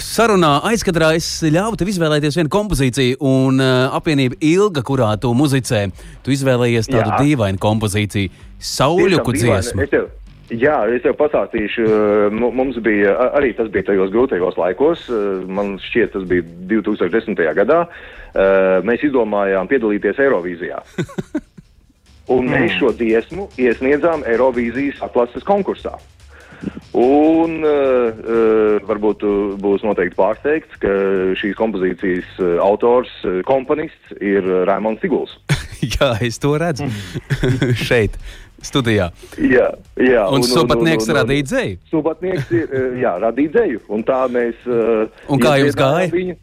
sarunā 0.01 0.55
aizkadrā 0.71 1.13
es 1.17 1.27
ļāvu 1.45 1.77
tev 1.79 1.91
izvēlēties 1.93 2.39
vienu 2.41 2.51
kompozīciju, 2.53 3.19
un 3.25 3.61
uh, 3.61 3.93
apvienība 3.95 4.37
Ilga, 4.45 4.83
kurā 4.85 5.11
tu 5.21 5.31
muzicē, 5.37 5.85
tu 6.25 6.33
izvēlējies 6.35 6.89
tādu 6.91 7.13
Jā. 7.13 7.21
dīvainu 7.21 7.61
kompozīciju, 7.61 8.33
Sauļuku 8.65 9.33
dziesmu. 9.37 9.83
Es 9.85 9.91
tev, 9.93 10.07
jā, 10.49 10.75
es 10.95 11.03
tev 11.05 11.15
pastāstīšu, 11.19 11.85
uh, 11.85 12.33
mu- 12.33 12.51
mums 12.55 12.77
bija, 12.85 13.13
arī 13.37 13.53
tas 13.57 13.69
bija 13.73 13.87
tajos 13.91 14.11
grūtajos 14.13 14.57
laikos, 14.61 15.05
uh, 15.11 15.43
man 15.47 15.75
šķiet, 15.81 16.13
tas 16.15 16.25
bija 16.29 16.45
2010. 16.71 17.41
gadā, 17.61 17.83
uh, 17.85 18.81
mēs 18.87 19.05
izdomājām 19.09 19.69
piedalīties 19.71 20.21
Eirovīzijā. 20.25 20.81
Un 22.33 22.47
mēs 22.49 22.73
šo 22.79 22.89
dziesmu 22.97 23.51
iesniedzām 23.61 24.23
Eirovīzijas 24.25 24.97
atlases 25.05 25.43
konkursā. 25.45 25.91
Un 26.97 27.59
uh, 27.67 28.79
varbūt 28.87 29.21
būs 29.61 29.83
noteikti 29.85 30.17
pārsteigts, 30.17 30.79
ka 30.81 30.89
šīs 31.37 31.53
kompozīcijas 31.59 32.39
autors, 32.63 33.11
komponists 33.45 34.15
ir 34.23 34.47
Raimons 34.65 35.03
Siguls. 35.03 35.35
Jā, 35.99 36.15
es 36.25 36.39
to 36.41 36.55
redzu 36.57 36.87
šeit, 37.87 38.15
studijā. 38.63 39.09
Jā, 39.41 39.69
jā. 39.99 40.25
Un 40.33 40.43
subatnieks 40.45 41.09
radīja 41.15 41.47
dzēju. 41.51 41.77
Subatnieks 41.91 42.51
ir, 42.55 42.67
eh, 42.71 42.97
jā, 43.03 43.15
radīja 43.23 43.55
dzēju, 43.57 43.85
un 43.89 44.03
tā 44.07 44.25
mēs. 44.31 44.55
Uh, 44.67 45.07
Un 45.29 45.41
kā 45.43 45.57
jums 45.61 45.75
gāja? 45.79 46.09
Viņu. 46.13 46.37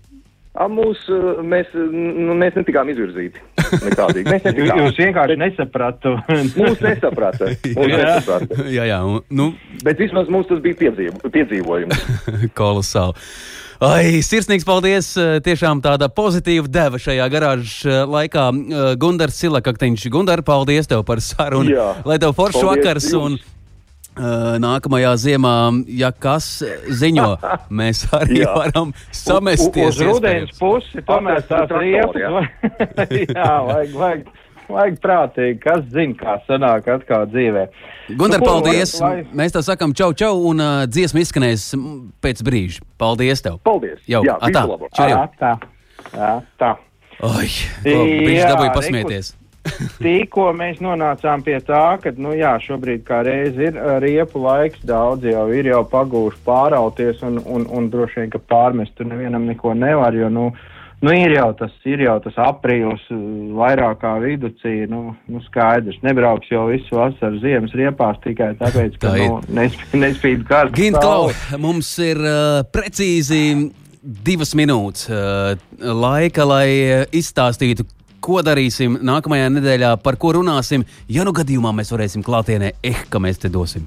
A, 0.53 0.67
mūs, 0.69 1.01
uh, 1.09 1.39
mēs, 1.49 1.71
nu, 1.73 2.35
mēs 2.37 2.53
netikām 2.59 2.91
izvirzīti. 2.93 3.41
Nekādīgi. 3.87 4.27
Mēs 4.29 4.45
netikām. 4.51 4.83
Jūs 4.83 4.99
vienkārši 5.01 5.39
nesapratu. 5.41 6.13
Mūs 6.61 6.83
nesaprata. 6.85 7.49
Mūs 7.73 7.89
Jā. 7.89 8.03
nesaprata. 8.03 8.67
jā, 8.69 8.85
jā, 8.91 8.99
un, 9.09 9.23
nu, 9.33 9.49
Bet 9.83 10.03
vismaz 10.03 10.29
mums 10.29 10.51
tas 10.53 10.61
bija 10.61 10.77
piedzīvo, 10.85 11.33
piedzīvojums. 11.33 12.05
kolosāli. 12.61 13.17
Ai, 13.83 14.21
sirsnīgs 14.23 14.63
paldies! 14.69 15.09
eh, 15.19 15.41
Tiešām 15.43 15.81
tāda 15.83 16.07
pozitīva 16.13 16.69
deva 16.71 17.01
šajā 17.03 17.25
garāžas 17.33 17.73
eh, 17.89 18.03
laikā. 18.07 18.45
Eh, 18.53 18.93
Gundars 19.01 19.41
Silakaktiņš, 19.43 20.05
Gundar, 20.15 20.43
paldies 20.47 20.87
tev 20.91 21.03
par 21.09 21.19
sarunu. 21.25 21.73
Jā. 21.75 21.89
Lai 22.07 22.19
tev 22.23 22.37
foršs 22.39 22.61
Paldies 22.61 22.85
vakars 22.85 23.09
un 23.19 23.35
jums. 23.39 23.49
uh, 24.15 24.55
nākamajā 24.63 25.13
ziemā, 25.25 25.55
ja 25.99 26.13
kas 26.15 26.61
ziņo, 27.01 27.27
mēs 27.81 28.05
arī 28.15 28.43
Jā. 28.45 28.53
varam 28.61 28.93
Uz 28.95 29.25
samesties. 29.25 29.99
rudens 29.99 30.53
iespējams. 30.53 30.59
pusi 30.63 31.03
tomēr 31.09 31.43
tās 31.51 31.75
riepas. 31.75 32.47
Jā, 33.35 33.51
vajag, 33.67 33.97
vajag, 33.99 34.23
vajag 34.75 34.97
prātīgi, 35.05 35.59
kas 35.63 35.85
zina, 35.93 36.15
kā 36.19 36.37
sanāk 36.49 36.89
atkal 36.95 37.27
dzīvē. 37.33 37.67
Gundar, 38.19 38.41
Nu, 38.41 38.47
ko, 38.47 38.51
paldies! 38.55 38.95
lai- 39.01 39.25
Mēs 39.33 39.53
tev 39.55 39.63
sakam 39.67 39.93
čau, 39.95 40.13
čau, 40.13 40.35
un 40.51 40.61
uh, 40.61 40.87
dziesma 40.87 41.23
izskanēs 41.23 41.69
pēc 42.25 42.43
brīža. 42.47 42.83
Paldies 42.99 43.43
tev! 43.45 43.61
Paldies! 43.65 44.01
Jau, 44.11 44.25
Jā, 44.27 44.39
atā, 44.41 44.65
čau! 44.97 45.09
Jā, 45.13 45.23
tā. 45.41 45.53
Jā, 46.17 46.33
tā. 46.59 46.73
Oi, 47.23 47.47
dabūja 47.85 48.49
reku- 48.49 48.75
pasmieties. 48.81 49.37
Tikko 50.03 50.49
mēs 50.59 50.81
nonācām 50.83 51.45
pie 51.47 51.61
tā, 51.63 51.83
ka, 52.03 52.11
nu 52.19 52.33
jā, 52.35 52.57
šobrīd 52.65 53.05
kā 53.07 53.21
reiz 53.23 53.55
ir 53.63 53.77
ā, 53.79 54.01
riepu 54.03 54.41
laiks, 54.43 54.81
daudz 54.89 55.23
jau 55.29 55.45
ir 55.55 55.69
jau 55.71 55.85
pagūši 55.87 56.41
pārauties 56.47 57.23
un, 57.23 57.39
un, 57.47 57.69
un 57.71 57.87
droši 57.93 58.25
vien, 58.25 58.33
ka 58.33 58.41
pārmest 58.51 58.97
tur 58.99 59.07
nevienam 59.07 59.47
neko 59.47 59.77
nevar, 59.79 60.19
jo, 60.19 60.27
nu, 60.35 60.49
nu 61.03 61.15
ir 61.17 61.35
jau 61.37 61.49
tas, 61.59 61.73
ir 61.89 62.05
jau 62.07 62.17
tas 62.25 62.37
aprīlis 62.41 63.05
ā, 63.13 63.19
vairāk 63.59 64.01
kā 64.03 64.15
viducī, 64.23 64.75
nu, 64.91 65.15
nu 65.31 65.43
skaidrs, 65.49 66.01
nebrauks 66.07 66.51
jau 66.53 66.67
visu 66.71 66.99
vasaru 66.99 67.41
ziemas 67.43 67.75
riepās 67.79 68.21
tikai 68.25 68.53
tāpēc, 68.61 68.99
ka, 68.99 69.13
Tā 69.13 69.17
ir. 69.21 69.31
nu, 69.31 69.41
nespīd, 69.61 69.97
nespīd 70.03 70.45
kāds. 70.49 70.75
Gint, 70.79 71.01
Klau, 71.03 71.31
mums 71.63 71.91
ir 72.03 72.21
uh, 72.23 72.61
precīzi 72.73 73.43
divas 74.03 74.55
minūtes 74.59 75.09
uh, 75.11 75.53
laika, 75.79 76.47
lai 76.49 76.69
izstāstītu, 77.15 77.87
ko 78.23 78.39
darīsim 78.47 79.01
nākamajā 79.03 79.51
nedēļā, 79.57 79.97
par 80.03 80.19
ko 80.21 80.37
runāsim. 80.39 80.87
Ja 81.11 81.27
nu 81.27 81.35
gadījumā 81.35 81.75
mēs 81.75 81.91
varēsim 81.95 82.23
klātienē, 82.27 82.73
eh, 82.83 83.05
ka 83.11 83.19
mēs 83.23 83.43
te 83.43 83.51
dosim. 83.51 83.87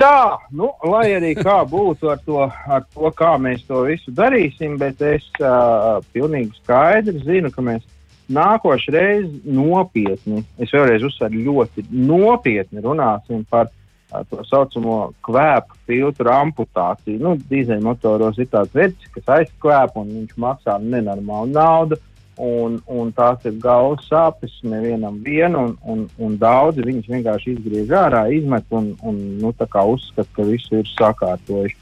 Tā, 0.00 0.38
nu, 0.56 0.70
lai 0.88 1.10
arī 1.12 1.34
kā 1.36 1.58
būtu 1.68 2.08
ar 2.08 2.20
to, 2.24 2.46
ar 2.48 2.86
to, 2.94 3.10
kā 3.16 3.34
mēs 3.36 3.66
to 3.68 3.82
visu 3.84 4.12
darīsim, 4.16 4.78
bet 4.80 5.02
es 5.04 5.26
uh, 5.42 5.98
pilnīgi 6.14 6.56
skaidri 6.62 7.20
zinu, 7.20 7.50
ka 7.52 7.64
mēs 7.66 7.84
nākošais 8.32 8.94
reizes 8.94 9.44
nopietni, 9.44 10.40
es 10.56 10.72
vēlreiz 10.72 11.04
uzsveru, 11.04 11.42
ļoti 11.50 11.84
nopietni 11.92 12.80
runāsim 12.80 13.42
par 13.52 13.68
uh, 13.68 14.22
to 14.30 14.40
saucamo 14.48 15.10
kvēpu 15.26 15.76
filtru 15.90 16.32
amputāciju. 16.32 17.20
Nu, 17.20 17.34
dīzeļmotoros 17.52 18.40
ir 18.40 18.48
tāds 18.54 18.72
veids, 18.80 19.12
kas 19.18 19.28
aizkvēp 19.36 20.00
un 20.00 20.14
viņš 20.16 20.38
maksā 20.40 20.78
nenormālu 20.80 21.52
naudu. 21.58 22.00
Un, 22.40 22.78
un 22.88 23.10
tās 23.12 23.42
ir 23.44 23.58
galvas 23.60 24.06
sāpes 24.08 24.54
nevienam 24.64 25.18
vienu, 25.24 25.66
un, 25.66 25.74
un, 25.84 26.06
un 26.24 26.38
daudzi 26.40 26.86
viņus 26.86 27.10
vienkārši 27.12 27.52
izgriež 27.52 27.92
ārā, 27.92 28.22
izmet 28.32 28.64
un, 28.72 28.94
un 29.04 29.18
nu, 29.42 29.50
uzskata, 29.52 30.28
ka 30.36 30.46
visu 30.48 30.80
ir 30.80 30.88
sakārtojuši. 30.94 31.76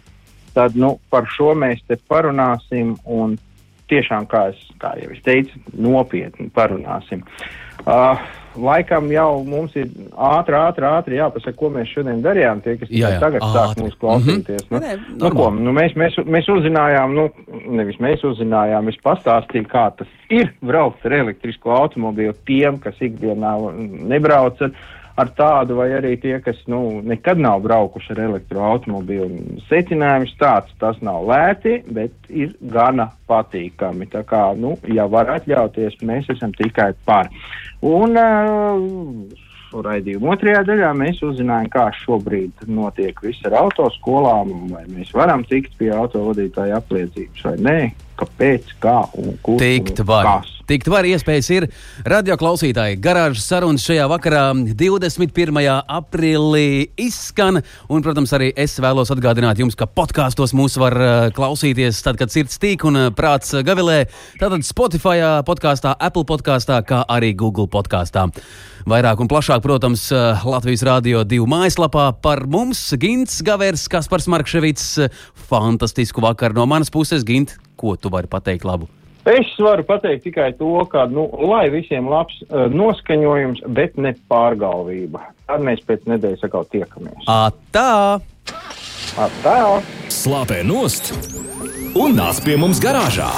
Tad 0.57 0.75
nu, 0.75 0.97
par 1.13 1.29
šo 1.31 1.53
mēs 1.55 1.85
te 1.87 1.95
parunāsim, 2.11 2.97
un 3.05 3.37
tiešām, 3.89 4.27
kā, 4.27 4.49
es, 4.51 4.65
kā 4.83 4.97
jau 4.99 5.13
es 5.15 5.23
teicu, 5.23 5.63
nopietni 5.79 6.51
parunāsim. 6.55 7.23
Uh, 7.87 8.19
laikam 8.63 9.09
jau 9.13 9.43
mums 9.47 9.75
ir 9.79 9.89
ātri, 10.13 10.57
ātri, 10.59 10.87
ātri 10.89 11.19
jāpasaka, 11.19 11.57
ko 11.59 11.71
mēs 11.75 11.93
šodien 11.95 12.21
darījām. 12.25 12.63
Tie, 12.65 12.77
kas 12.81 12.91
Jā, 12.93 13.15
jā, 13.15 13.21
tagad 13.23 13.47
sāk 13.47 13.73
ātri. 13.73 13.87
mūs 13.87 13.97
klausīties. 14.03 14.67
Mhm. 14.69 14.75
Nu, 14.75 14.83
Nē, 14.85 14.97
nu, 15.23 15.33
ko, 15.37 15.49
nu, 15.55 15.75
mēs, 15.77 15.97
mēs, 15.99 16.19
mēs 16.27 16.51
uzzinājām, 16.53 17.17
nu, 17.17 17.29
nevis 17.81 18.01
mēs 18.03 18.25
uzzinājām, 18.29 18.91
es 18.93 19.01
pastāstīju, 19.05 19.69
kā 19.71 19.89
tas 19.99 20.11
ir 20.35 20.53
braukt 20.65 21.07
ar 21.09 21.17
elektrisko 21.23 21.73
automobīlu 21.79 22.37
tiem, 22.49 22.79
kas 22.83 22.99
ikdienā 23.05 23.55
nebrauc 24.13 24.61
ar, 24.67 24.75
ar 25.19 25.33
tādu, 25.39 25.79
vai 25.81 25.89
arī 25.97 26.15
tie, 26.23 26.37
kas 26.45 26.61
nu, 26.71 27.01
nekad 27.07 27.41
nav 27.43 27.63
braukuši 27.65 28.15
ar 28.15 28.23
elektroautomobīlu. 28.29 29.59
Secinājums 29.67 30.37
tāds, 30.41 30.75
tas 30.83 31.01
nav 31.05 31.27
lēti, 31.29 31.81
bet 31.95 32.31
ir 32.31 32.55
gana 32.75 33.11
patīkami. 33.31 34.09
Tā 34.13 34.23
kā, 34.29 34.45
nu, 34.59 34.77
ja 34.95 35.09
var 35.11 35.35
atļauties, 35.39 35.99
mēs 36.07 36.31
esam 36.37 36.55
tikai 36.57 36.93
par. 37.09 37.33
Un, 37.87 38.19
uh, 38.19 39.47
raidījuma 39.85 40.33
otrajā 40.35 40.63
daļā 40.69 40.91
mēs 40.97 41.23
uzzinājām, 41.27 41.71
kā 41.73 41.89
šobrīd 42.01 42.67
notiek 42.73 43.19
viss 43.25 43.45
ar 43.49 43.59
autoskolām, 43.65 44.55
vai 44.73 44.85
mēs 44.91 45.13
varam 45.17 45.45
tikt 45.49 45.77
pie 45.81 45.91
autovadītāja 45.95 46.79
apliecības 46.81 47.45
vai 47.45 47.57
nē, 47.67 47.79
kāpēc, 48.19 48.77
kā 48.83 49.01
un 49.19 49.37
kur. 49.43 49.61
Tikt 49.63 50.05
un 50.05 50.11
var. 50.13 50.31
kas. 50.31 50.55
Tikt 50.69 50.91
var, 50.93 51.07
iespējas 51.09 51.47
ir. 51.49 51.65
Radio 52.05 52.35
klausītāji, 52.37 52.99
garāžas 53.01 53.47
sarunas 53.49 53.87
šajā 53.89 54.05
vakarā, 54.13 54.43
21. 54.77 55.63
aprīlī 55.97 56.91
izskan. 57.01 57.63
Un, 57.89 58.03
protams, 58.05 58.35
arī 58.37 58.51
es 58.53 58.75
vēlos 58.77 59.09
atgādināt 59.15 59.63
jums, 59.63 59.79
ka 59.79 59.87
podkāstos 59.89 60.53
mūs 60.53 60.77
var 60.77 60.97
uh, 61.01 61.13
klausīties 61.33 62.03
tad, 62.05 62.19
kad 62.21 62.35
sirds 62.35 62.61
tīk 62.61 62.85
un 62.85 63.01
uh, 63.01 63.07
prāts 63.17 63.55
uh, 63.57 63.63
gavilē. 63.65 64.03
Tātad 64.43 64.67
Spotify, 64.69 65.23
podkāstā, 65.49 65.95
Apple 65.97 66.27
podkāstā, 66.29 66.83
kā 66.85 67.01
arī 67.17 67.33
Google 67.33 67.71
podkāstā. 67.73 68.27
Vairāk 68.89 69.23
un 69.25 69.29
plašāk, 69.29 69.63
protams, 69.65 70.07
Latvijas 70.49 70.85
Rādio 70.85 71.25
2 71.29 71.49
mājaslapā 71.49 72.11
par 72.25 72.45
mums 72.49 72.81
Gints 73.01 73.41
Gavers, 73.45 73.87
Kaspars 73.89 74.29
Markševits. 74.29 74.87
Fantastisku 75.49 76.25
vakaru 76.25 76.61
no 76.61 76.69
manas 76.69 76.93
puses, 76.93 77.25
Gint, 77.29 77.57
ko 77.79 77.97
tu 77.97 78.11
vari 78.13 78.31
pateikt 78.31 78.67
labu? 78.69 78.91
Es 79.29 79.51
varu 79.61 79.85
pateikt 79.85 80.25
tikai 80.25 80.53
to, 80.57 80.71
ka, 80.89 81.05
nu, 81.13 81.27
lai 81.51 81.67
visiem 81.73 82.09
labs 82.09 82.39
uh, 82.47 82.65
noskaņojums, 82.73 83.65
bet 83.77 83.99
ne 84.01 84.15
pārgalvība. 84.31 85.27
Tad 85.49 85.65
mēs 85.67 85.83
pēc 85.89 86.07
nedēļas 86.09 86.47
atkal 86.49 86.69
tiekamies. 86.73 87.29
Atā! 87.29 88.21
Tā! 89.43 89.59
Slāpē 90.13 90.63
nost 90.67 91.13
un 91.99 92.17
nāc 92.19 92.41
pie 92.45 92.57
mums 92.61 92.81
garāžā! 92.83 93.29